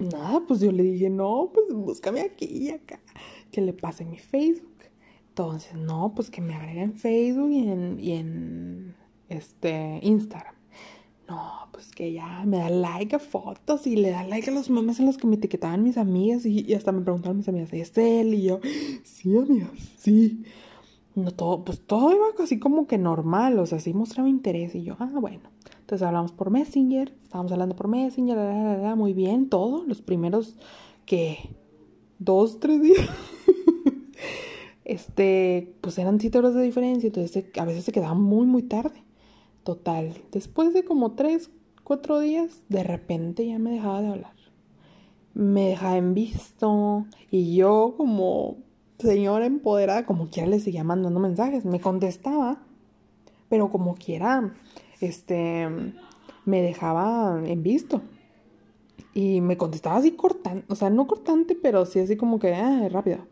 nada, 0.00 0.42
pues 0.48 0.58
yo 0.58 0.72
le 0.72 0.82
dije, 0.82 1.08
no, 1.08 1.52
pues 1.54 1.72
búscame 1.72 2.22
aquí 2.22 2.46
y 2.46 2.70
acá, 2.70 2.98
que 3.52 3.60
le 3.60 3.72
pase 3.72 4.04
mi 4.04 4.18
Facebook. 4.18 4.72
Entonces, 5.28 5.72
no, 5.74 6.14
pues 6.16 6.30
que 6.30 6.40
me 6.40 6.56
agregue 6.56 6.82
en 6.82 6.94
Facebook 6.94 7.52
y 7.52 7.68
en, 7.68 8.00
y 8.00 8.12
en 8.14 8.96
este, 9.28 10.00
Instagram. 10.02 10.56
No, 11.28 11.68
pues 11.70 11.92
que 11.92 12.12
ya 12.12 12.42
me 12.44 12.58
da 12.58 12.70
like 12.70 13.14
a 13.14 13.20
fotos 13.20 13.86
y 13.86 13.94
le 13.94 14.10
da 14.10 14.24
like 14.24 14.50
a 14.50 14.52
los 14.52 14.68
memes 14.68 14.98
en 14.98 15.06
los 15.06 15.16
que 15.16 15.28
me 15.28 15.36
etiquetaban 15.36 15.84
mis 15.84 15.98
amigas 15.98 16.44
y, 16.44 16.74
hasta 16.74 16.90
me 16.90 17.02
preguntaron 17.02 17.36
mis 17.36 17.48
amigas, 17.48 17.72
¿es 17.72 17.96
él? 17.98 18.34
Y 18.34 18.42
yo, 18.42 18.58
sí, 19.04 19.36
amigas, 19.36 19.70
sí. 19.96 20.42
No, 21.14 21.30
todo, 21.30 21.64
pues 21.64 21.86
todo 21.86 22.12
iba 22.12 22.26
así 22.42 22.58
como 22.58 22.88
que 22.88 22.98
normal, 22.98 23.60
o 23.60 23.66
sea, 23.66 23.78
sí 23.78 23.94
mostraba 23.94 24.28
interés 24.28 24.74
y 24.74 24.82
yo, 24.82 24.96
ah, 24.98 25.12
bueno. 25.20 25.52
Entonces 25.82 26.06
hablamos 26.06 26.32
por 26.32 26.50
Messenger, 26.50 27.12
estábamos 27.24 27.52
hablando 27.52 27.74
por 27.76 27.88
Messenger, 27.88 28.96
muy 28.96 29.12
bien, 29.12 29.48
todo, 29.48 29.84
los 29.84 30.00
primeros 30.00 30.56
que 31.04 31.50
dos, 32.20 32.60
tres 32.60 32.80
días. 32.80 33.08
este, 34.84 35.74
pues 35.80 35.98
eran 35.98 36.20
siete 36.20 36.38
horas 36.38 36.54
de 36.54 36.62
diferencia, 36.62 37.08
entonces 37.08 37.44
a 37.58 37.64
veces 37.64 37.84
se 37.84 37.92
quedaba 37.92 38.14
muy, 38.14 38.46
muy 38.46 38.62
tarde. 38.62 39.02
Total, 39.64 40.14
después 40.30 40.72
de 40.72 40.84
como 40.84 41.12
tres, 41.12 41.50
cuatro 41.82 42.20
días, 42.20 42.62
de 42.68 42.84
repente 42.84 43.46
ya 43.46 43.58
me 43.58 43.72
dejaba 43.72 44.02
de 44.02 44.08
hablar. 44.08 44.34
Me 45.34 45.68
dejaba 45.68 45.96
en 45.96 46.14
visto 46.14 47.06
y 47.30 47.56
yo 47.56 47.94
como 47.96 48.58
señora 48.98 49.46
empoderada, 49.46 50.06
como 50.06 50.28
quiera 50.28 50.48
le 50.48 50.60
seguía 50.60 50.84
mandando 50.84 51.18
mensajes, 51.18 51.64
me 51.64 51.80
contestaba, 51.80 52.62
pero 53.48 53.70
como 53.70 53.96
quiera 53.96 54.54
este, 55.06 55.68
me 56.44 56.62
dejaba 56.62 57.40
en 57.44 57.62
visto. 57.62 58.02
Y 59.14 59.40
me 59.40 59.58
contestaba 59.58 59.96
así 59.96 60.12
cortante, 60.12 60.64
o 60.72 60.74
sea, 60.74 60.88
no 60.88 61.06
cortante, 61.06 61.54
pero 61.54 61.84
sí 61.84 62.00
así 62.00 62.16
como 62.16 62.38
que, 62.38 62.54
ah, 62.54 62.88
rápido. 62.90 63.26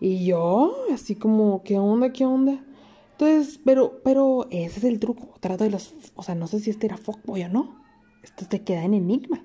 Y 0.00 0.24
yo, 0.26 0.74
así 0.92 1.14
como, 1.14 1.62
¿qué 1.62 1.78
onda, 1.78 2.12
qué 2.12 2.24
onda? 2.24 2.64
Entonces, 3.12 3.60
pero, 3.64 4.00
pero 4.04 4.46
ese 4.50 4.78
es 4.78 4.84
el 4.84 5.00
truco. 5.00 5.34
Trato 5.40 5.64
de 5.64 5.70
los, 5.70 5.94
o 6.14 6.22
sea, 6.22 6.34
no 6.34 6.46
sé 6.46 6.60
si 6.60 6.70
este 6.70 6.86
era 6.86 6.96
fuckboy 6.96 7.42
o 7.44 7.48
no. 7.48 7.82
Esto 8.22 8.46
te 8.46 8.62
queda 8.62 8.84
en 8.84 8.94
enigma. 8.94 9.44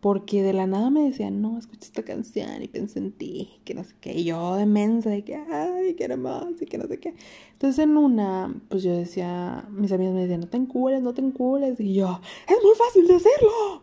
Porque 0.00 0.42
de 0.42 0.54
la 0.54 0.66
nada 0.66 0.88
me 0.88 1.02
decían, 1.02 1.42
no, 1.42 1.58
escucha 1.58 1.84
esta 1.84 2.02
canción 2.02 2.62
y 2.62 2.68
pensé 2.68 2.98
en 3.00 3.12
ti, 3.12 3.60
que 3.64 3.74
no 3.74 3.84
sé 3.84 3.94
qué. 4.00 4.14
Y 4.14 4.24
yo 4.24 4.56
de 4.56 4.64
mensa, 4.64 5.10
de 5.10 5.24
que, 5.24 5.36
ay, 5.36 5.94
que 5.94 6.16
más, 6.16 6.60
y 6.60 6.64
que 6.64 6.78
no 6.78 6.86
sé 6.86 6.98
qué. 6.98 7.14
Entonces 7.52 7.84
en 7.84 7.96
una, 7.98 8.54
pues 8.70 8.82
yo 8.82 8.96
decía, 8.96 9.68
mis 9.70 9.92
amigos 9.92 10.14
me 10.14 10.22
decían, 10.22 10.40
no 10.40 10.48
te 10.48 10.56
encules, 10.56 11.02
no 11.02 11.12
te 11.12 11.20
encules. 11.20 11.78
Y 11.80 11.94
yo, 11.94 12.20
es 12.48 12.56
muy 12.64 12.74
fácil 12.76 13.06
decirlo, 13.06 13.82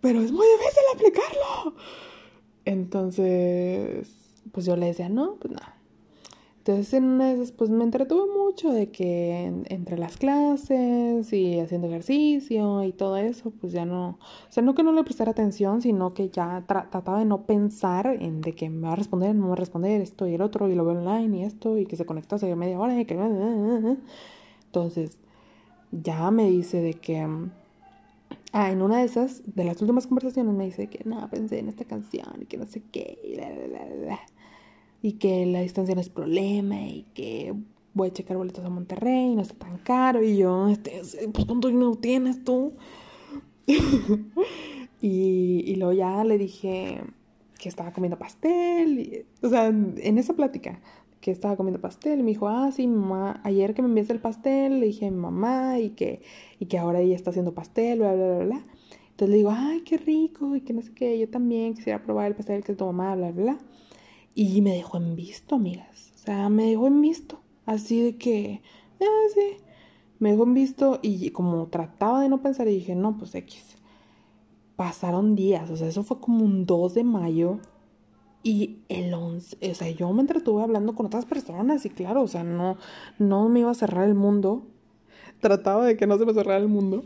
pero 0.00 0.20
es 0.20 0.32
muy 0.32 0.46
difícil 0.46 0.82
aplicarlo. 0.92 1.76
Entonces, 2.64 4.08
pues 4.50 4.66
yo 4.66 4.74
le 4.74 4.86
decía, 4.86 5.08
no, 5.08 5.36
pues 5.36 5.52
nada. 5.52 5.73
Entonces 6.66 6.94
en 6.94 7.04
una 7.04 7.34
de 7.34 7.46
pues 7.52 7.68
me 7.68 7.84
entretuve 7.84 8.32
mucho 8.32 8.72
de 8.72 8.90
que 8.90 9.52
entre 9.66 9.98
las 9.98 10.16
clases 10.16 11.30
y 11.30 11.60
haciendo 11.60 11.88
ejercicio 11.88 12.82
y 12.84 12.92
todo 12.92 13.18
eso, 13.18 13.50
pues 13.50 13.74
ya 13.74 13.84
no, 13.84 14.18
o 14.48 14.48
sea, 14.48 14.62
no 14.62 14.74
que 14.74 14.82
no 14.82 14.92
le 14.92 15.04
prestara 15.04 15.32
atención, 15.32 15.82
sino 15.82 16.14
que 16.14 16.30
ya 16.30 16.64
trataba 16.66 17.18
de 17.18 17.26
no 17.26 17.44
pensar 17.44 18.06
en 18.06 18.40
de 18.40 18.54
que 18.54 18.70
me 18.70 18.86
va 18.86 18.94
a 18.94 18.96
responder, 18.96 19.34
no 19.34 19.42
me 19.42 19.48
va 19.48 19.52
a 19.52 19.56
responder 19.56 20.00
esto 20.00 20.26
y 20.26 20.32
el 20.36 20.40
otro 20.40 20.66
y 20.70 20.74
lo 20.74 20.86
veo 20.86 20.98
online 20.98 21.36
y 21.36 21.42
esto 21.42 21.76
y 21.76 21.84
que 21.84 21.96
se 21.96 22.06
conectó 22.06 22.36
hace 22.36 22.56
media 22.56 22.80
hora 22.80 22.98
y 22.98 23.04
que... 23.04 23.14
Entonces 24.64 25.18
ya 25.92 26.30
me 26.30 26.48
dice 26.48 26.80
de 26.80 26.94
que 26.94 27.28
Ah, 28.56 28.70
en 28.70 28.82
una 28.82 28.98
de 28.98 29.04
esas, 29.04 29.42
de 29.46 29.64
las 29.64 29.80
últimas 29.82 30.06
conversaciones, 30.06 30.54
me 30.54 30.66
dice 30.66 30.86
que 30.86 31.02
no, 31.04 31.28
pensé 31.28 31.58
en 31.58 31.68
esta 31.68 31.84
canción 31.84 32.28
y 32.40 32.46
que 32.46 32.56
no 32.56 32.66
sé 32.66 32.82
qué, 32.92 33.18
y, 33.24 33.34
bla, 33.34 33.50
bla, 33.50 33.84
bla, 33.96 34.20
y 35.04 35.18
que 35.18 35.44
la 35.44 35.60
distancia 35.60 35.94
no 35.94 36.00
es 36.00 36.08
problema 36.08 36.80
y 36.80 37.04
que 37.12 37.54
voy 37.92 38.08
a 38.08 38.12
checar 38.14 38.38
boletos 38.38 38.64
a 38.64 38.70
Monterrey, 38.70 39.34
no 39.34 39.42
está 39.42 39.54
tan 39.54 39.76
caro. 39.76 40.22
Y 40.22 40.38
yo, 40.38 40.68
este, 40.68 41.02
pues 41.30 41.44
¿cuánto 41.44 41.68
dinero 41.68 41.94
tienes 41.96 42.42
tú? 42.42 42.72
y, 43.66 45.62
y 45.66 45.76
luego 45.76 45.92
ya 45.92 46.24
le 46.24 46.38
dije 46.38 47.02
que 47.58 47.68
estaba 47.68 47.92
comiendo 47.92 48.18
pastel. 48.18 48.98
Y, 48.98 49.26
o 49.44 49.50
sea, 49.50 49.66
en 49.66 50.16
esa 50.16 50.32
plática 50.32 50.80
que 51.20 51.30
estaba 51.30 51.54
comiendo 51.58 51.82
pastel. 51.82 52.20
Y 52.20 52.22
me 52.22 52.30
dijo, 52.30 52.48
ah, 52.48 52.72
sí, 52.72 52.86
mamá, 52.86 53.42
ayer 53.44 53.74
que 53.74 53.82
me 53.82 53.88
enviaste 53.88 54.14
el 54.14 54.20
pastel, 54.20 54.80
le 54.80 54.86
dije 54.86 55.08
a 55.08 55.10
mi 55.10 55.18
mamá 55.18 55.80
y 55.80 55.90
que, 55.90 56.22
y 56.58 56.64
que 56.64 56.78
ahora 56.78 57.00
ella 57.00 57.14
está 57.14 57.28
haciendo 57.28 57.52
pastel, 57.52 57.98
bla, 57.98 58.14
bla, 58.14 58.36
bla, 58.36 58.44
bla. 58.46 58.64
Entonces 59.10 59.28
le 59.28 59.36
digo, 59.36 59.50
ay, 59.52 59.82
qué 59.82 59.98
rico, 59.98 60.56
y 60.56 60.62
que 60.62 60.72
no 60.72 60.80
sé 60.80 60.94
qué, 60.94 61.18
yo 61.18 61.28
también 61.28 61.74
quisiera 61.74 62.02
probar 62.02 62.28
el 62.28 62.34
pastel 62.34 62.64
que 62.64 62.72
es 62.72 62.78
tu 62.78 62.86
mamá, 62.86 63.14
bla, 63.14 63.32
bla, 63.32 63.42
bla. 63.42 63.58
Y 64.34 64.60
me 64.62 64.74
dejó 64.74 64.96
en 64.96 65.16
visto, 65.16 65.56
amigas. 65.56 66.12
O 66.16 66.18
sea, 66.18 66.48
me 66.48 66.66
dejó 66.66 66.86
en 66.86 67.00
visto. 67.00 67.40
Así 67.66 68.00
de 68.00 68.16
que, 68.16 68.62
ah, 69.00 69.28
sí. 69.34 69.62
Me 70.18 70.32
dejó 70.32 70.44
en 70.44 70.54
visto 70.54 70.98
y 71.02 71.30
como 71.30 71.66
trataba 71.66 72.20
de 72.20 72.28
no 72.28 72.40
pensar, 72.40 72.68
y 72.68 72.74
dije, 72.74 72.94
no, 72.94 73.16
pues 73.16 73.34
X. 73.34 73.76
Pasaron 74.76 75.34
días, 75.34 75.70
o 75.70 75.76
sea, 75.76 75.88
eso 75.88 76.02
fue 76.02 76.18
como 76.18 76.44
un 76.44 76.66
2 76.66 76.94
de 76.94 77.04
mayo 77.04 77.60
y 78.44 78.80
el 78.90 79.14
11, 79.14 79.70
o 79.70 79.74
sea, 79.74 79.90
yo 79.90 80.12
me 80.12 80.20
entretuve 80.20 80.62
hablando 80.62 80.94
con 80.94 81.06
otras 81.06 81.24
personas 81.24 81.86
y 81.86 81.90
claro, 81.90 82.22
o 82.22 82.28
sea, 82.28 82.44
no, 82.44 82.76
no 83.18 83.48
me 83.48 83.60
iba 83.60 83.70
a 83.70 83.74
cerrar 83.74 84.06
el 84.06 84.14
mundo. 84.14 84.66
Trataba 85.40 85.86
de 85.86 85.96
que 85.96 86.06
no 86.06 86.18
se 86.18 86.26
me 86.26 86.34
cerrara 86.34 86.58
el 86.58 86.68
mundo. 86.68 87.04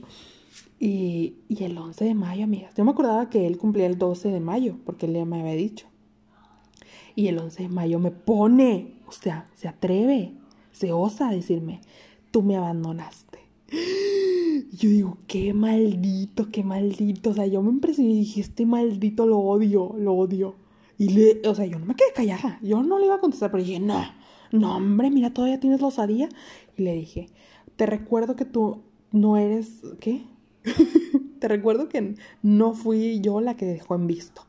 Y, 0.81 1.37
y 1.49 1.65
el 1.65 1.79
11 1.79 2.05
de 2.05 2.15
mayo, 2.15 2.45
amigas. 2.45 2.75
Yo 2.77 2.85
me 2.85 2.91
acordaba 2.91 3.31
que 3.31 3.47
él 3.47 3.57
cumplía 3.57 3.87
el 3.87 3.99
12 3.99 4.31
de 4.31 4.41
mayo, 4.41 4.79
porque 4.85 5.07
él 5.07 5.15
ya 5.15 5.25
me 5.25 5.41
había 5.41 5.55
dicho. 5.55 5.87
Y 7.19 7.27
el 7.27 7.39
11 7.41 7.65
de 7.65 7.69
mayo 7.69 7.99
me 7.99 8.13
pone, 8.13 8.95
o 9.09 9.11
sea, 9.11 9.51
se 9.57 9.67
atreve, 9.67 10.35
se 10.71 10.93
osa 10.93 11.29
a 11.29 11.33
decirme, 11.33 11.81
tú 12.31 12.43
me 12.43 12.57
abandonaste. 12.57 13.41
Yo 14.71 14.89
digo, 14.89 15.19
qué 15.27 15.53
maldito, 15.53 16.53
qué 16.53 16.63
maldito. 16.63 17.31
O 17.31 17.35
sea, 17.35 17.47
yo 17.47 17.61
me 17.61 17.71
impresioné 17.71 18.11
y 18.11 18.19
dije, 18.21 18.41
este 18.41 18.67
maldito 18.67 19.27
lo 19.27 19.39
odio, 19.39 19.97
lo 19.99 20.15
odio. 20.15 20.55
Y 20.97 21.09
le, 21.09 21.49
o 21.49 21.57
sea, 21.57 21.67
yo 21.67 21.81
no 21.81 21.87
me 21.87 21.97
quedé 21.97 22.13
callada. 22.15 22.61
Yo 22.63 22.85
no 22.85 23.01
le 23.01 23.07
iba 23.07 23.17
a 23.17 23.21
contestar, 23.21 23.51
pero 23.51 23.65
dije, 23.65 23.81
no, 23.81 24.01
no, 24.53 24.77
hombre, 24.77 25.11
mira, 25.11 25.35
todavía 25.35 25.59
tienes 25.59 25.81
la 25.81 25.89
osadía. 25.89 26.29
Y 26.77 26.83
le 26.83 26.93
dije, 26.93 27.31
te 27.75 27.87
recuerdo 27.87 28.37
que 28.37 28.45
tú 28.45 28.85
no 29.11 29.37
eres, 29.37 29.83
¿qué? 29.99 30.23
te 31.41 31.49
recuerdo 31.49 31.89
que 31.89 32.15
no 32.43 32.75
fui 32.75 33.19
yo 33.19 33.41
la 33.41 33.57
que 33.57 33.67
dejó 33.67 33.97
en 33.97 34.07
visto. 34.07 34.43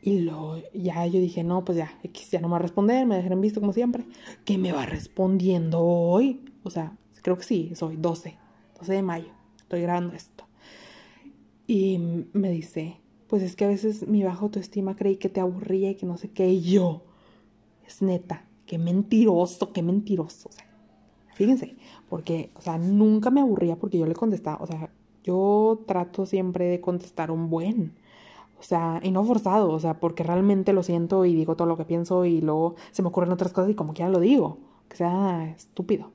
Y 0.00 0.20
luego 0.20 0.56
ya 0.72 1.06
yo 1.06 1.20
dije, 1.20 1.42
no, 1.42 1.64
pues 1.64 1.78
ya, 1.78 1.98
X 2.02 2.30
ya 2.30 2.40
no 2.40 2.48
me 2.48 2.52
va 2.52 2.58
a 2.58 2.62
responder, 2.62 3.06
me 3.06 3.16
dejaré 3.16 3.34
en 3.34 3.40
visto 3.40 3.60
como 3.60 3.72
siempre. 3.72 4.04
¿Qué 4.44 4.58
me 4.58 4.72
va 4.72 4.86
respondiendo 4.86 5.80
hoy? 5.80 6.40
O 6.62 6.70
sea, 6.70 6.96
creo 7.22 7.36
que 7.36 7.44
sí, 7.44 7.68
es 7.72 7.82
hoy, 7.82 7.96
12, 7.96 8.36
12 8.78 8.92
de 8.92 9.02
mayo. 9.02 9.32
Estoy 9.58 9.82
grabando 9.82 10.14
esto. 10.14 10.44
Y 11.66 11.98
me 12.32 12.50
dice, 12.50 12.96
pues 13.26 13.42
es 13.42 13.54
que 13.54 13.66
a 13.66 13.68
veces 13.68 14.08
mi 14.08 14.22
baja 14.22 14.40
autoestima 14.40 14.96
creí 14.96 15.16
que 15.16 15.28
te 15.28 15.40
aburría 15.40 15.90
y 15.90 15.94
que 15.96 16.06
no 16.06 16.16
sé 16.16 16.30
qué, 16.30 16.48
y 16.48 16.62
yo, 16.62 17.02
es 17.86 18.00
neta, 18.00 18.46
qué 18.66 18.78
mentiroso, 18.78 19.72
qué 19.72 19.82
mentiroso, 19.82 20.48
o 20.48 20.52
sea, 20.52 20.64
fíjense, 21.34 21.76
porque, 22.08 22.50
o 22.54 22.62
sea, 22.62 22.78
nunca 22.78 23.30
me 23.30 23.42
aburría 23.42 23.76
porque 23.76 23.98
yo 23.98 24.06
le 24.06 24.14
contestaba, 24.14 24.56
o 24.62 24.66
sea, 24.66 24.90
yo 25.22 25.84
trato 25.86 26.24
siempre 26.24 26.66
de 26.66 26.80
contestar 26.80 27.30
un 27.30 27.50
buen, 27.50 27.92
o 28.58 28.62
sea, 28.62 29.00
y 29.02 29.10
no 29.10 29.24
forzado, 29.24 29.70
o 29.70 29.78
sea, 29.78 30.00
porque 30.00 30.24
realmente 30.24 30.72
lo 30.72 30.82
siento 30.82 31.24
y 31.24 31.34
digo 31.34 31.56
todo 31.56 31.68
lo 31.68 31.76
que 31.76 31.84
pienso 31.84 32.24
y 32.24 32.40
luego 32.40 32.74
se 32.90 33.02
me 33.02 33.08
ocurren 33.08 33.32
otras 33.32 33.52
cosas 33.52 33.70
y 33.70 33.74
como 33.74 33.94
quiera 33.94 34.10
lo 34.10 34.20
digo, 34.20 34.58
que 34.88 34.96
sea 34.96 35.54
estúpido. 35.56 36.12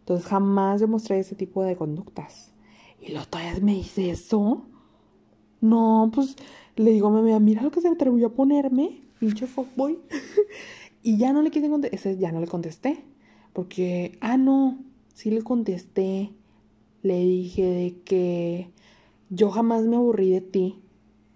Entonces 0.00 0.26
jamás 0.26 0.80
demostré 0.80 1.18
ese 1.18 1.34
tipo 1.34 1.62
de 1.62 1.76
conductas. 1.76 2.52
Y 3.00 3.12
luego 3.12 3.26
todavía 3.26 3.58
me 3.60 3.74
dice 3.74 4.10
eso. 4.10 4.62
No, 5.60 6.10
pues 6.14 6.36
le 6.76 6.90
digo 6.90 7.08
a 7.08 7.22
mi 7.22 7.38
mira 7.40 7.62
lo 7.62 7.70
que 7.70 7.80
se 7.80 7.88
atrevió 7.88 8.28
a 8.28 8.32
ponerme, 8.32 9.00
pinche 9.20 9.46
fuckboy. 9.46 9.98
y 11.02 11.16
ya 11.18 11.32
no 11.32 11.42
le 11.42 11.50
quise 11.50 11.68
contestar, 11.68 12.16
ya 12.16 12.32
no 12.32 12.40
le 12.40 12.46
contesté. 12.48 13.04
Porque, 13.52 14.18
ah, 14.20 14.36
no, 14.36 14.78
sí 15.14 15.30
le 15.30 15.42
contesté. 15.42 16.32
Le 17.02 17.18
dije 17.18 17.64
de 17.64 18.00
que 18.04 18.70
yo 19.30 19.50
jamás 19.50 19.84
me 19.84 19.96
aburrí 19.96 20.30
de 20.30 20.40
ti. 20.40 20.81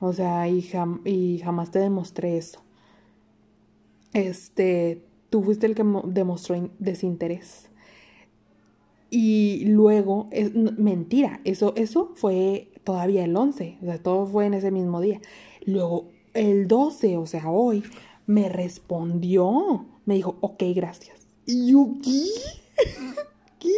O 0.01 0.13
sea, 0.13 0.49
y, 0.49 0.69
y 1.05 1.39
jamás 1.39 1.71
te 1.71 1.79
demostré 1.79 2.37
eso. 2.37 2.63
Este, 4.13 5.03
tú 5.31 5.43
fuiste 5.43 5.67
el 5.67 5.75
que 5.75 5.85
demostró 6.07 6.71
desinterés. 6.79 7.71
Y 9.11 9.65
luego, 9.67 10.29
es 10.33 10.55
mentira, 10.55 11.41
eso, 11.45 11.75
eso 11.77 12.13
fue 12.17 12.73
todavía 12.83 13.25
el 13.25 13.37
11, 13.37 13.79
o 13.81 13.85
sea, 13.85 14.03
todo 14.03 14.27
fue 14.27 14.47
en 14.47 14.55
ese 14.55 14.71
mismo 14.71 15.01
día. 15.01 15.21
Luego, 15.65 16.09
el 16.35 16.67
12, 16.67 17.17
o 17.17 17.27
sea, 17.27 17.49
hoy, 17.51 17.85
me 18.27 18.49
respondió, 18.49 19.87
me 20.05 20.15
dijo, 20.15 20.37
ok, 20.41 20.63
gracias. 20.75 21.27
¿Y 21.47 21.73
yo 21.73 21.95
qué? 22.03 22.25
¿Qué? 23.59 23.75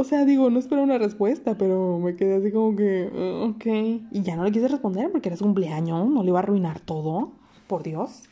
O 0.00 0.04
sea, 0.04 0.24
digo, 0.24 0.48
no 0.48 0.60
espero 0.60 0.84
una 0.84 0.96
respuesta, 0.96 1.58
pero 1.58 1.98
me 1.98 2.14
quedé 2.14 2.36
así 2.36 2.52
como 2.52 2.76
que, 2.76 3.10
ah, 3.12 3.46
ok. 3.50 3.66
Y 4.12 4.22
ya 4.22 4.36
no 4.36 4.44
le 4.44 4.52
quise 4.52 4.68
responder 4.68 5.10
porque 5.10 5.28
era 5.28 5.36
su 5.36 5.42
cumpleaños, 5.42 6.08
no 6.08 6.22
le 6.22 6.28
iba 6.28 6.38
a 6.38 6.42
arruinar 6.44 6.78
todo, 6.78 7.32
por 7.66 7.82
Dios. 7.82 8.22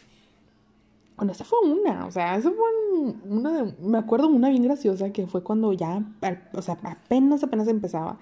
Bueno, 1.17 1.33
esa 1.33 1.45
fue 1.45 1.59
una, 1.69 2.07
o 2.07 2.13
sea, 2.13 2.37
esa 2.37 2.53
fue 2.53 3.11
una, 3.29 3.75
me 3.81 3.99
acuerdo 3.99 4.29
una 4.29 4.49
bien 4.49 4.63
graciosa 4.63 5.11
que 5.11 5.27
fue 5.27 5.43
cuando 5.43 5.73
ya, 5.73 6.05
o 6.53 6.63
sea, 6.63 6.79
apenas, 6.85 7.43
apenas 7.43 7.67
empezaba. 7.67 8.21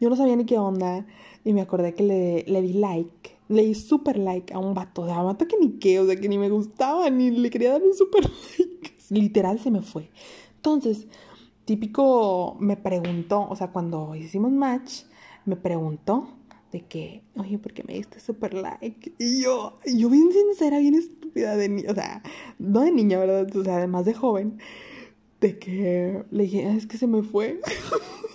Yo 0.00 0.08
no 0.08 0.16
sabía 0.16 0.34
ni 0.34 0.46
qué 0.46 0.56
onda 0.56 1.04
y 1.44 1.52
me 1.52 1.60
acordé 1.60 1.92
que 1.92 2.02
le, 2.02 2.44
le 2.46 2.62
di 2.62 2.72
like, 2.72 3.36
le 3.48 3.62
di 3.62 3.74
super 3.74 4.16
like 4.16 4.54
a 4.54 4.58
un 4.58 4.72
vato, 4.72 5.02
de 5.04 5.10
sea, 5.10 5.20
un 5.20 5.26
vato 5.26 5.46
que 5.46 5.58
ni 5.58 5.72
qué, 5.72 6.00
o 6.00 6.06
sea, 6.06 6.16
que 6.16 6.30
ni 6.30 6.38
me 6.38 6.48
gustaba, 6.48 7.10
ni 7.10 7.30
le 7.30 7.50
quería 7.50 7.72
dar 7.72 7.82
un 7.82 7.92
super 7.92 8.22
like. 8.58 8.94
Literal 9.10 9.58
se 9.58 9.70
me 9.70 9.82
fue. 9.82 10.08
Entonces, 10.56 11.06
típico 11.66 12.56
me 12.58 12.78
preguntó, 12.78 13.46
o 13.50 13.56
sea, 13.56 13.68
cuando 13.68 14.14
hicimos 14.14 14.52
match, 14.52 15.02
me 15.44 15.56
preguntó 15.56 16.28
de 16.72 16.86
que, 16.86 17.22
oye, 17.36 17.58
¿por 17.58 17.74
qué 17.74 17.84
me 17.84 17.94
diste 17.94 18.20
super 18.20 18.54
like? 18.54 19.12
Y 19.18 19.42
yo, 19.42 19.78
yo 19.84 20.08
bien 20.08 20.30
sincera, 20.32 20.78
bien 20.78 20.94
estúpida 20.94 21.56
de 21.56 21.68
niña, 21.68 21.90
o 21.90 21.94
sea, 21.94 22.22
no 22.58 22.80
de 22.80 22.92
niña, 22.92 23.18
¿verdad? 23.18 23.54
O 23.54 23.64
sea, 23.64 23.76
además 23.76 24.04
de 24.06 24.14
joven, 24.14 24.58
de 25.40 25.58
que 25.58 26.24
le 26.30 26.42
dije, 26.44 26.70
es 26.70 26.86
que 26.86 26.96
se 26.98 27.06
me 27.06 27.22
fue. 27.22 27.60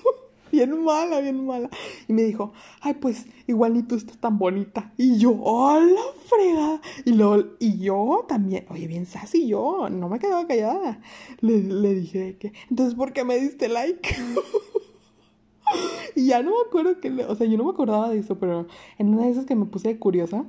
bien 0.51 0.83
mala, 0.83 1.21
bien 1.21 1.45
mala. 1.45 1.69
Y 2.07 2.13
me 2.13 2.23
dijo, 2.23 2.53
ay, 2.81 2.95
pues 2.95 3.25
igual 3.47 3.73
ni 3.73 3.83
tú 3.83 3.95
estás 3.95 4.17
tan 4.17 4.37
bonita. 4.37 4.93
Y 4.97 5.17
yo, 5.17 5.31
hola, 5.41 6.01
frega. 6.25 6.81
Y, 7.05 7.13
lo, 7.13 7.55
y 7.59 7.79
yo 7.79 8.25
también, 8.27 8.65
oye, 8.69 8.87
bien 8.87 9.05
sassy 9.05 9.47
yo, 9.47 9.89
no 9.89 10.09
me 10.09 10.19
quedaba 10.19 10.47
callada. 10.47 10.99
Le, 11.39 11.63
le 11.63 11.95
dije 11.95 12.37
que, 12.37 12.53
entonces, 12.69 12.95
¿por 12.95 13.13
qué 13.13 13.23
me 13.23 13.37
diste 13.37 13.69
like? 13.69 14.15
y 16.15 16.27
ya 16.27 16.41
no 16.41 16.51
me 16.51 16.67
acuerdo 16.67 16.99
que, 16.99 17.09
o 17.25 17.35
sea, 17.35 17.47
yo 17.47 17.57
no 17.57 17.63
me 17.63 17.71
acordaba 17.71 18.09
de 18.09 18.19
eso, 18.19 18.37
pero 18.37 18.67
en 18.97 19.13
una 19.13 19.25
de 19.25 19.31
esas 19.31 19.45
que 19.45 19.55
me 19.55 19.65
puse 19.65 19.97
curiosa, 19.97 20.45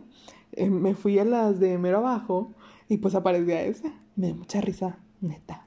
eh, 0.53 0.71
me 0.71 0.95
fui 0.95 1.19
a 1.19 1.25
las 1.25 1.61
de 1.61 1.79
mero 1.79 1.99
abajo 1.99 2.53
y 2.88 2.99
pues 2.99 3.15
aparecía 3.15 3.62
esa. 3.62 3.93
Me 4.17 4.27
dio 4.27 4.37
mucha 4.37 4.61
risa, 4.61 4.99
neta. 5.21 5.67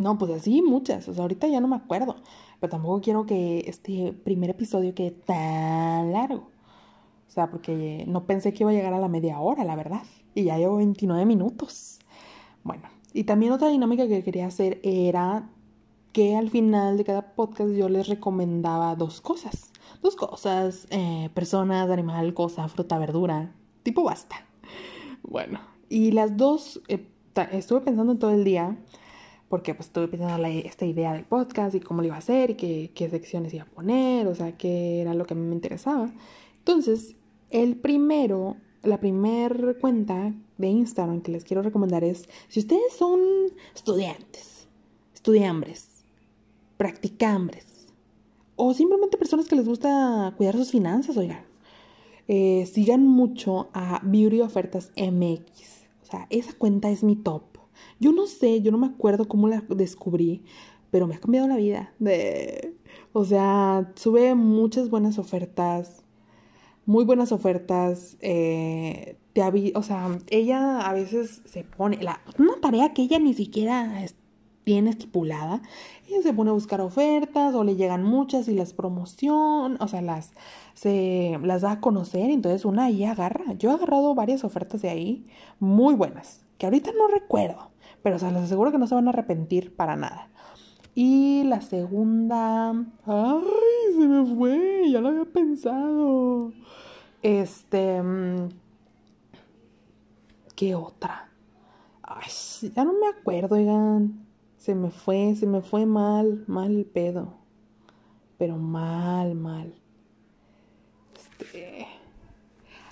No, 0.00 0.16
pues 0.16 0.32
así 0.32 0.62
muchas, 0.62 1.06
o 1.08 1.12
sea, 1.12 1.22
ahorita 1.22 1.46
ya 1.46 1.60
no 1.60 1.68
me 1.68 1.76
acuerdo, 1.76 2.16
pero 2.60 2.70
tampoco 2.70 3.00
quiero 3.00 3.26
que 3.26 3.64
este 3.66 4.12
primer 4.12 4.50
episodio 4.50 4.94
quede 4.94 5.12
tan 5.12 6.12
largo. 6.12 6.50
O 7.28 7.32
sea, 7.32 7.50
porque 7.50 8.04
no 8.06 8.24
pensé 8.24 8.52
que 8.52 8.64
iba 8.64 8.70
a 8.70 8.74
llegar 8.74 8.92
a 8.92 8.98
la 8.98 9.08
media 9.08 9.40
hora, 9.40 9.64
la 9.64 9.76
verdad. 9.76 10.02
Y 10.34 10.44
ya 10.44 10.58
llevo 10.58 10.76
29 10.76 11.24
minutos. 11.26 12.00
Bueno, 12.62 12.88
y 13.12 13.24
también 13.24 13.52
otra 13.52 13.68
dinámica 13.68 14.06
que 14.06 14.22
quería 14.22 14.46
hacer 14.46 14.80
era 14.82 15.48
que 16.12 16.36
al 16.36 16.50
final 16.50 16.96
de 16.96 17.04
cada 17.04 17.34
podcast 17.34 17.70
yo 17.72 17.88
les 17.88 18.08
recomendaba 18.08 18.94
dos 18.96 19.20
cosas. 19.20 19.72
Dos 20.02 20.16
cosas, 20.16 20.86
eh, 20.90 21.30
personas, 21.34 21.88
animal, 21.90 22.34
cosa, 22.34 22.68
fruta, 22.68 22.98
verdura, 22.98 23.52
tipo 23.82 24.02
basta. 24.02 24.36
Bueno, 25.22 25.60
y 25.88 26.12
las 26.12 26.36
dos, 26.36 26.80
eh, 26.88 27.06
estuve 27.52 27.80
pensando 27.80 28.12
en 28.12 28.18
todo 28.18 28.30
el 28.30 28.44
día, 28.44 28.78
porque 29.50 29.74
pues 29.74 29.88
estuve 29.88 30.06
pensando 30.06 30.46
en 30.46 30.64
esta 30.64 30.86
idea 30.86 31.12
del 31.12 31.24
podcast 31.24 31.74
y 31.74 31.80
cómo 31.80 32.02
lo 32.02 32.06
iba 32.06 32.14
a 32.14 32.20
hacer 32.20 32.50
y 32.52 32.54
qué, 32.94 33.10
secciones 33.10 33.52
iba 33.52 33.64
a 33.64 33.66
poner, 33.66 34.28
o 34.28 34.34
sea, 34.34 34.56
qué 34.56 35.00
era 35.00 35.12
lo 35.12 35.26
que 35.26 35.34
a 35.34 35.36
mí 35.36 35.44
me 35.44 35.56
interesaba. 35.56 36.08
Entonces, 36.58 37.16
el 37.50 37.76
primero, 37.76 38.56
la 38.84 39.00
primera 39.00 39.74
cuenta 39.80 40.32
de 40.56 40.68
Instagram 40.68 41.20
que 41.20 41.32
les 41.32 41.42
quiero 41.42 41.62
recomendar 41.62 42.04
es, 42.04 42.28
si 42.46 42.60
ustedes 42.60 42.92
son 42.96 43.20
estudiantes, 43.74 44.68
estudiambres, 45.12 46.04
practicambres 46.76 47.88
o 48.54 48.72
simplemente 48.72 49.18
personas 49.18 49.48
que 49.48 49.56
les 49.56 49.66
gusta 49.66 50.32
cuidar 50.36 50.56
sus 50.56 50.70
finanzas, 50.70 51.16
oigan. 51.16 51.44
Eh, 52.28 52.70
sigan 52.72 53.04
mucho 53.04 53.68
a 53.72 54.00
Beauty 54.04 54.42
Ofertas 54.42 54.92
MX. 54.96 55.88
O 56.02 56.06
sea, 56.06 56.28
esa 56.30 56.52
cuenta 56.52 56.88
es 56.88 57.02
mi 57.02 57.16
top. 57.16 57.49
Yo 57.98 58.12
no 58.12 58.26
sé, 58.26 58.62
yo 58.62 58.70
no 58.70 58.78
me 58.78 58.86
acuerdo 58.86 59.28
cómo 59.28 59.48
la 59.48 59.62
descubrí, 59.68 60.42
pero 60.90 61.06
me 61.06 61.14
ha 61.14 61.20
cambiado 61.20 61.48
la 61.48 61.56
vida. 61.56 61.92
De, 61.98 62.76
o 63.12 63.24
sea, 63.24 63.92
sube 63.94 64.34
muchas 64.34 64.90
buenas 64.90 65.18
ofertas, 65.18 66.04
muy 66.86 67.04
buenas 67.04 67.32
ofertas. 67.32 68.16
Eh, 68.20 69.16
te 69.32 69.42
o 69.74 69.82
sea, 69.82 70.18
ella 70.28 70.80
a 70.80 70.92
veces 70.92 71.42
se 71.44 71.64
pone, 71.64 71.98
una 72.38 72.60
tarea 72.60 72.92
que 72.92 73.02
ella 73.02 73.18
ni 73.18 73.34
siquiera 73.34 74.04
tiene 74.64 74.90
estipulada, 74.90 75.62
ella 76.08 76.22
se 76.22 76.32
pone 76.32 76.50
a 76.50 76.52
buscar 76.52 76.80
ofertas 76.80 77.54
o 77.54 77.64
le 77.64 77.76
llegan 77.76 78.02
muchas 78.02 78.48
y 78.48 78.54
las 78.54 78.72
promociona, 78.72 79.76
o 79.80 79.88
sea, 79.88 80.02
las, 80.02 80.32
se, 80.74 81.38
las 81.42 81.62
da 81.62 81.72
a 81.72 81.80
conocer, 81.80 82.30
entonces 82.30 82.64
una 82.64 82.84
ahí 82.84 83.04
agarra. 83.04 83.54
Yo 83.54 83.70
he 83.70 83.74
agarrado 83.74 84.14
varias 84.14 84.44
ofertas 84.44 84.82
de 84.82 84.90
ahí, 84.90 85.26
muy 85.58 85.94
buenas, 85.94 86.44
que 86.60 86.66
ahorita 86.66 86.92
no 86.92 87.08
recuerdo, 87.08 87.70
pero 88.02 88.16
o 88.16 88.18
sea, 88.18 88.30
les 88.30 88.42
aseguro 88.42 88.70
que 88.70 88.76
no 88.76 88.86
se 88.86 88.94
van 88.94 89.06
a 89.06 89.12
arrepentir 89.12 89.74
para 89.74 89.96
nada. 89.96 90.28
Y 90.94 91.42
la 91.44 91.62
segunda, 91.62 92.72
ay, 92.72 93.94
se 93.94 94.06
me 94.06 94.36
fue, 94.36 94.90
ya 94.90 95.00
lo 95.00 95.08
había 95.08 95.24
pensado. 95.24 96.52
Este, 97.22 98.02
mm, 98.02 98.50
¿qué 100.54 100.74
otra? 100.74 101.30
Ay, 102.02 102.30
ya 102.76 102.84
no 102.84 102.92
me 102.92 103.08
acuerdo, 103.08 103.54
oigan. 103.56 104.26
Se 104.58 104.74
me 104.74 104.90
fue, 104.90 105.34
se 105.36 105.46
me 105.46 105.62
fue 105.62 105.86
mal, 105.86 106.44
mal 106.46 106.76
el 106.76 106.84
pedo. 106.84 107.38
Pero 108.36 108.58
mal, 108.58 109.34
mal. 109.34 109.74
Este. 111.14 111.86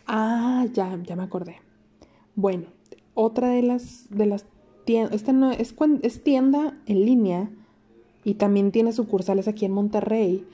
Ah, 0.07 0.65
ya, 0.73 0.99
ya 1.03 1.17
me 1.17 1.25
acordé. 1.25 1.61
Bueno, 2.35 2.78
otra 3.19 3.49
de 3.49 3.63
las, 3.63 4.07
de 4.11 4.27
las 4.27 4.47
tiendas, 4.85 5.15
esta 5.15 5.53
es, 5.53 5.75
es 6.03 6.23
tienda 6.23 6.79
en 6.87 7.05
línea 7.05 7.51
y 8.25 8.35
también 8.35 8.71
tiene 8.71 8.93
sucursales 8.93 9.49
aquí 9.49 9.65
en 9.65 9.73
Monterrey, 9.73 10.47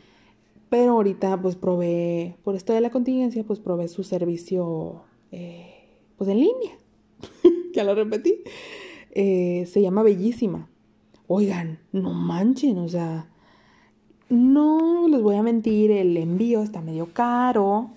pero 0.71 0.93
ahorita 0.93 1.41
pues 1.41 1.57
provee, 1.57 2.35
por 2.43 2.55
esto 2.57 2.73
de 2.73 2.81
la 2.81 2.91
contingencia, 2.91 3.45
pues 3.45 3.61
provee 3.61 3.89
su 3.89 4.03
servicio 4.03 5.03
eh, 5.31 5.75
pues 6.17 6.31
en 6.31 6.39
línea, 6.39 6.79
ya 7.75 7.85
lo 7.85 7.95
repetí, 7.95 8.41
eh, 9.11 9.67
se 9.71 9.83
llama 9.83 10.03
Bellísima. 10.03 10.69
Oigan, 11.27 11.79
no 11.93 12.13
manchen, 12.13 12.79
o 12.79 12.89
sea, 12.89 13.29
no 14.31 15.07
les 15.09 15.21
voy 15.23 15.37
a 15.37 15.43
mentir, 15.43 15.91
el 15.91 16.17
envío 16.17 16.63
está 16.63 16.81
medio 16.81 17.13
caro. 17.13 17.91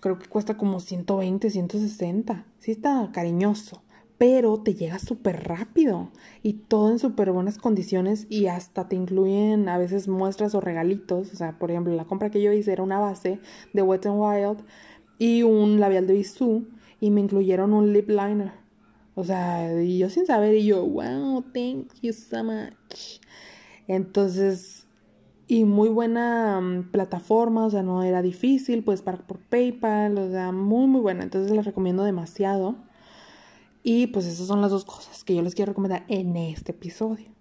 Creo 0.00 0.18
que 0.18 0.26
cuesta 0.26 0.56
como 0.56 0.80
120, 0.80 1.50
160. 1.50 2.44
Sí 2.58 2.70
está 2.72 3.10
cariñoso, 3.12 3.82
pero 4.22 4.56
te 4.58 4.76
llega 4.76 5.00
súper 5.00 5.48
rápido 5.48 6.12
y 6.44 6.52
todo 6.52 6.92
en 6.92 7.00
súper 7.00 7.32
buenas 7.32 7.58
condiciones 7.58 8.28
y 8.30 8.46
hasta 8.46 8.86
te 8.86 8.94
incluyen 8.94 9.68
a 9.68 9.78
veces 9.78 10.06
muestras 10.06 10.54
o 10.54 10.60
regalitos. 10.60 11.32
O 11.32 11.36
sea, 11.36 11.58
por 11.58 11.72
ejemplo, 11.72 11.92
la 11.92 12.04
compra 12.04 12.30
que 12.30 12.40
yo 12.40 12.52
hice 12.52 12.72
era 12.72 12.84
una 12.84 13.00
base 13.00 13.40
de 13.72 13.82
Wet 13.82 14.06
n 14.06 14.14
Wild 14.14 14.58
y 15.18 15.42
un 15.42 15.80
labial 15.80 16.06
de 16.06 16.14
Bisú 16.14 16.68
y 17.00 17.10
me 17.10 17.20
incluyeron 17.20 17.72
un 17.72 17.92
lip 17.92 18.08
liner. 18.10 18.52
O 19.16 19.24
sea, 19.24 19.82
yo 19.82 20.08
sin 20.08 20.24
saber, 20.24 20.54
y 20.54 20.66
yo, 20.66 20.86
wow, 20.86 21.42
thank 21.52 21.88
you 22.00 22.12
so 22.12 22.44
much. 22.44 23.18
Entonces, 23.88 24.86
y 25.48 25.64
muy 25.64 25.88
buena 25.88 26.60
mm, 26.60 26.92
plataforma, 26.92 27.66
o 27.66 27.70
sea, 27.70 27.82
no 27.82 28.04
era 28.04 28.22
difícil, 28.22 28.84
puedes 28.84 29.02
pagar 29.02 29.26
por 29.26 29.40
PayPal, 29.40 30.16
o 30.16 30.30
sea, 30.30 30.52
muy, 30.52 30.86
muy 30.86 31.00
buena. 31.00 31.24
Entonces, 31.24 31.50
les 31.50 31.64
recomiendo 31.64 32.04
demasiado. 32.04 32.76
Y 33.82 34.08
pues 34.08 34.26
esas 34.26 34.46
son 34.46 34.60
las 34.60 34.70
dos 34.70 34.84
cosas 34.84 35.24
que 35.24 35.34
yo 35.34 35.42
les 35.42 35.54
quiero 35.54 35.70
recomendar 35.70 36.04
en 36.08 36.36
este 36.36 36.72
episodio. 36.72 37.32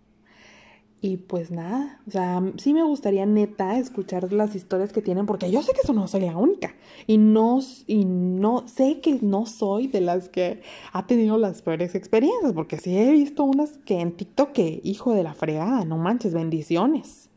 Y 1.04 1.18
pues 1.18 1.50
nada, 1.50 2.00
o 2.08 2.12
sea, 2.12 2.44
sí 2.58 2.76
me 2.76 2.84
gustaría 2.84 3.26
neta 3.26 3.80
escuchar 3.80 4.32
las 4.32 4.54
historias 4.54 4.94
que 4.94 5.02
tienen, 5.02 5.26
porque 5.26 5.50
yo 5.50 5.64
sé 5.64 5.74
que 5.74 5.82
eso 5.84 5.94
no 5.94 6.08
soy 6.08 6.22
la 6.22 6.38
única. 6.38 6.76
Y 7.08 7.18
no, 7.18 7.60
y 7.88 8.06
no, 8.06 8.68
sé 8.68 9.00
que 9.02 9.18
no 9.20 9.48
soy 9.48 9.88
de 9.88 10.00
las 10.00 10.30
que 10.30 10.62
ha 10.94 11.08
tenido 11.08 11.40
las 11.40 11.64
peores 11.64 11.96
experiencias, 11.96 12.54
porque 12.54 12.78
sí 12.78 12.96
he 12.96 13.12
visto 13.12 13.44
unas 13.44 13.80
que 13.80 14.00
en 14.00 14.12
TikTok 14.12 14.52
que, 14.52 14.80
hijo 14.84 15.16
de 15.16 15.24
la 15.24 15.34
fregada, 15.34 15.86
no 15.86 15.98
manches, 15.98 16.36
bendiciones. 16.36 17.32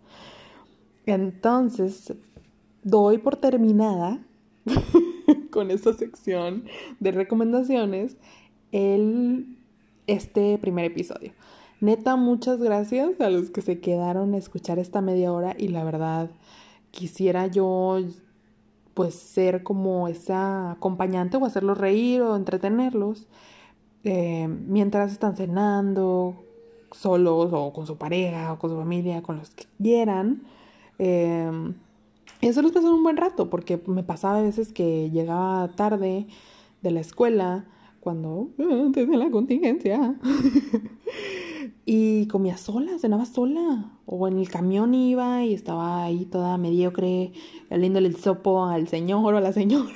Entonces, 1.07 2.13
doy 2.83 3.17
por 3.17 3.37
terminada 3.37 4.23
con 5.51 5.71
esta 5.71 5.95
sección 5.95 6.65
de 7.01 7.13
recomendaciones 7.13 8.19
el, 8.75 9.57
este 10.09 10.59
primer 10.59 10.85
episodio. 10.85 11.33
Neta, 11.81 12.17
muchas 12.17 12.59
gracias 12.61 13.21
a 13.21 13.31
los 13.31 13.51
que 13.51 13.63
se 13.63 13.79
quedaron 13.79 14.35
a 14.35 14.37
escuchar 14.37 14.81
esta 14.81 15.01
media 15.01 15.33
hora 15.33 15.55
y 15.57 15.69
la 15.69 15.85
verdad 15.85 16.31
quisiera 16.91 17.47
yo 17.47 18.01
pues 18.95 19.15
ser 19.15 19.63
como 19.63 20.09
esa 20.09 20.73
acompañante 20.73 21.37
o 21.37 21.45
hacerlos 21.45 21.79
reír 21.79 22.23
o 22.23 22.37
entretenerlos 22.37 23.27
eh, 24.03 24.49
mientras 24.49 25.13
están 25.13 25.37
cenando 25.37 26.35
solos 26.91 27.51
o 27.53 27.73
con 27.73 27.87
su 27.87 27.97
pareja 27.97 28.53
o 28.53 28.59
con 28.59 28.71
su 28.71 28.77
familia, 28.77 29.23
con 29.23 29.37
los 29.37 29.51
que 29.51 29.67
quieran. 29.81 30.43
Y 30.99 32.47
eso 32.49 32.61
los 32.63 32.73
pasar 32.73 32.91
un 32.91 33.03
buen 33.05 33.17
rato 33.17 33.51
porque 33.51 33.81
me 33.87 34.03
pasaba 34.03 34.39
a 34.39 34.43
veces 34.43 34.73
que 34.73 35.11
llegaba 35.11 35.69
tarde 35.77 36.27
de 36.83 36.91
la 36.91 37.01
escuela 37.01 37.67
cuando 38.05 38.51
antes 38.59 39.09
de 39.09 39.17
la 39.17 39.31
contingencia 39.31 40.21
y 41.87 42.27
comía 42.29 42.59
sola, 42.59 42.99
cenaba 42.99 43.25
sola. 43.25 43.99
O 44.07 44.29
en 44.29 44.39
el 44.39 44.49
camión 44.51 44.95
iba 44.95 45.43
y 45.45 45.55
estaba 45.55 46.05
ahí 46.05 46.27
toda 46.27 46.59
mediocre, 46.59 47.33
oliéndole 47.71 48.09
el 48.09 48.17
sopo 48.17 48.67
al 48.67 48.87
señor 48.87 49.35
o 49.35 49.39
a 49.39 49.41
la 49.41 49.53
señora. 49.53 49.91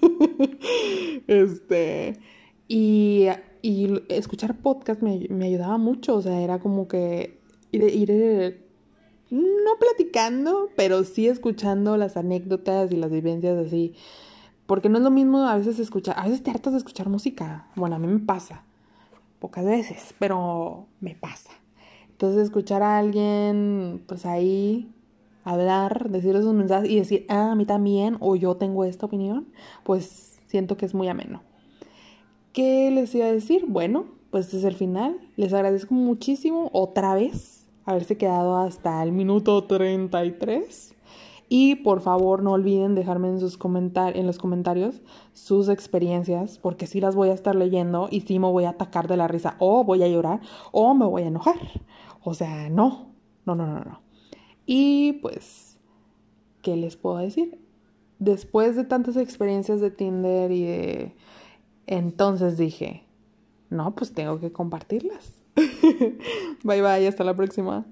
este. 1.26 2.18
Y, 2.66 3.26
y, 3.62 4.02
escuchar 4.08 4.56
podcast 4.56 5.02
me, 5.02 5.26
me, 5.28 5.46
ayudaba 5.46 5.76
mucho. 5.76 6.16
O 6.16 6.22
sea, 6.22 6.40
era 6.40 6.58
como 6.60 6.88
que 6.88 7.38
ir, 7.72 7.84
ir, 7.84 8.64
no 9.30 9.70
platicando, 9.78 10.70
pero 10.76 11.04
sí 11.04 11.28
escuchando 11.28 11.98
las 11.98 12.16
anécdotas 12.16 12.90
y 12.90 12.96
las 12.96 13.10
vivencias 13.10 13.58
así. 13.58 13.94
Porque 14.70 14.88
no 14.88 14.98
es 14.98 15.02
lo 15.02 15.10
mismo 15.10 15.48
a 15.48 15.56
veces 15.56 15.80
escuchar, 15.80 16.14
a 16.16 16.26
veces 16.26 16.44
te 16.44 16.52
hartas 16.52 16.72
de 16.74 16.78
escuchar 16.78 17.08
música. 17.08 17.66
Bueno, 17.74 17.96
a 17.96 17.98
mí 17.98 18.06
me 18.06 18.20
pasa 18.20 18.62
pocas 19.40 19.64
veces, 19.64 20.14
pero 20.20 20.86
me 21.00 21.16
pasa. 21.16 21.50
Entonces 22.08 22.44
escuchar 22.44 22.80
a 22.84 22.96
alguien, 22.96 24.04
pues 24.06 24.26
ahí 24.26 24.88
hablar, 25.42 26.08
decir 26.08 26.36
esos 26.36 26.54
mensajes 26.54 26.88
y 26.88 27.00
decir, 27.00 27.26
ah, 27.28 27.50
a 27.50 27.54
mí 27.56 27.66
también, 27.66 28.16
o 28.20 28.36
yo 28.36 28.54
tengo 28.58 28.84
esta 28.84 29.06
opinión, 29.06 29.48
pues 29.82 30.38
siento 30.46 30.76
que 30.76 30.86
es 30.86 30.94
muy 30.94 31.08
ameno. 31.08 31.42
¿Qué 32.52 32.92
les 32.92 33.12
iba 33.16 33.26
a 33.26 33.32
decir? 33.32 33.64
Bueno, 33.66 34.04
pues 34.30 34.54
es 34.54 34.62
el 34.62 34.76
final. 34.76 35.18
Les 35.34 35.52
agradezco 35.52 35.94
muchísimo 35.94 36.70
otra 36.72 37.16
vez 37.16 37.66
haberse 37.86 38.16
quedado 38.16 38.56
hasta 38.56 39.02
el 39.02 39.10
minuto 39.10 39.64
33. 39.64 40.94
Y 41.52 41.74
por 41.74 42.00
favor 42.00 42.44
no 42.44 42.52
olviden 42.52 42.94
dejarme 42.94 43.28
en, 43.28 43.40
sus 43.40 43.58
en 43.60 44.26
los 44.26 44.38
comentarios 44.38 45.02
sus 45.32 45.68
experiencias, 45.68 46.58
porque 46.58 46.86
sí 46.86 47.00
las 47.00 47.16
voy 47.16 47.30
a 47.30 47.34
estar 47.34 47.56
leyendo 47.56 48.06
y 48.08 48.20
sí 48.20 48.38
me 48.38 48.46
voy 48.46 48.64
a 48.64 48.70
atacar 48.70 49.08
de 49.08 49.16
la 49.16 49.26
risa, 49.26 49.56
o 49.58 49.82
voy 49.82 50.04
a 50.04 50.08
llorar, 50.08 50.40
o 50.70 50.94
me 50.94 51.06
voy 51.06 51.22
a 51.22 51.26
enojar. 51.26 51.56
O 52.22 52.34
sea, 52.34 52.70
no, 52.70 53.10
no, 53.46 53.56
no, 53.56 53.66
no, 53.66 53.80
no. 53.80 54.00
Y 54.64 55.14
pues, 55.14 55.80
¿qué 56.62 56.76
les 56.76 56.96
puedo 56.96 57.16
decir? 57.16 57.60
Después 58.20 58.76
de 58.76 58.84
tantas 58.84 59.16
experiencias 59.16 59.80
de 59.80 59.90
Tinder 59.90 60.52
y 60.52 60.62
de... 60.62 61.16
Entonces 61.88 62.58
dije, 62.58 63.02
no, 63.70 63.96
pues 63.96 64.14
tengo 64.14 64.38
que 64.38 64.52
compartirlas. 64.52 65.42
bye 66.62 66.80
bye, 66.80 67.08
hasta 67.08 67.24
la 67.24 67.34
próxima. 67.34 67.86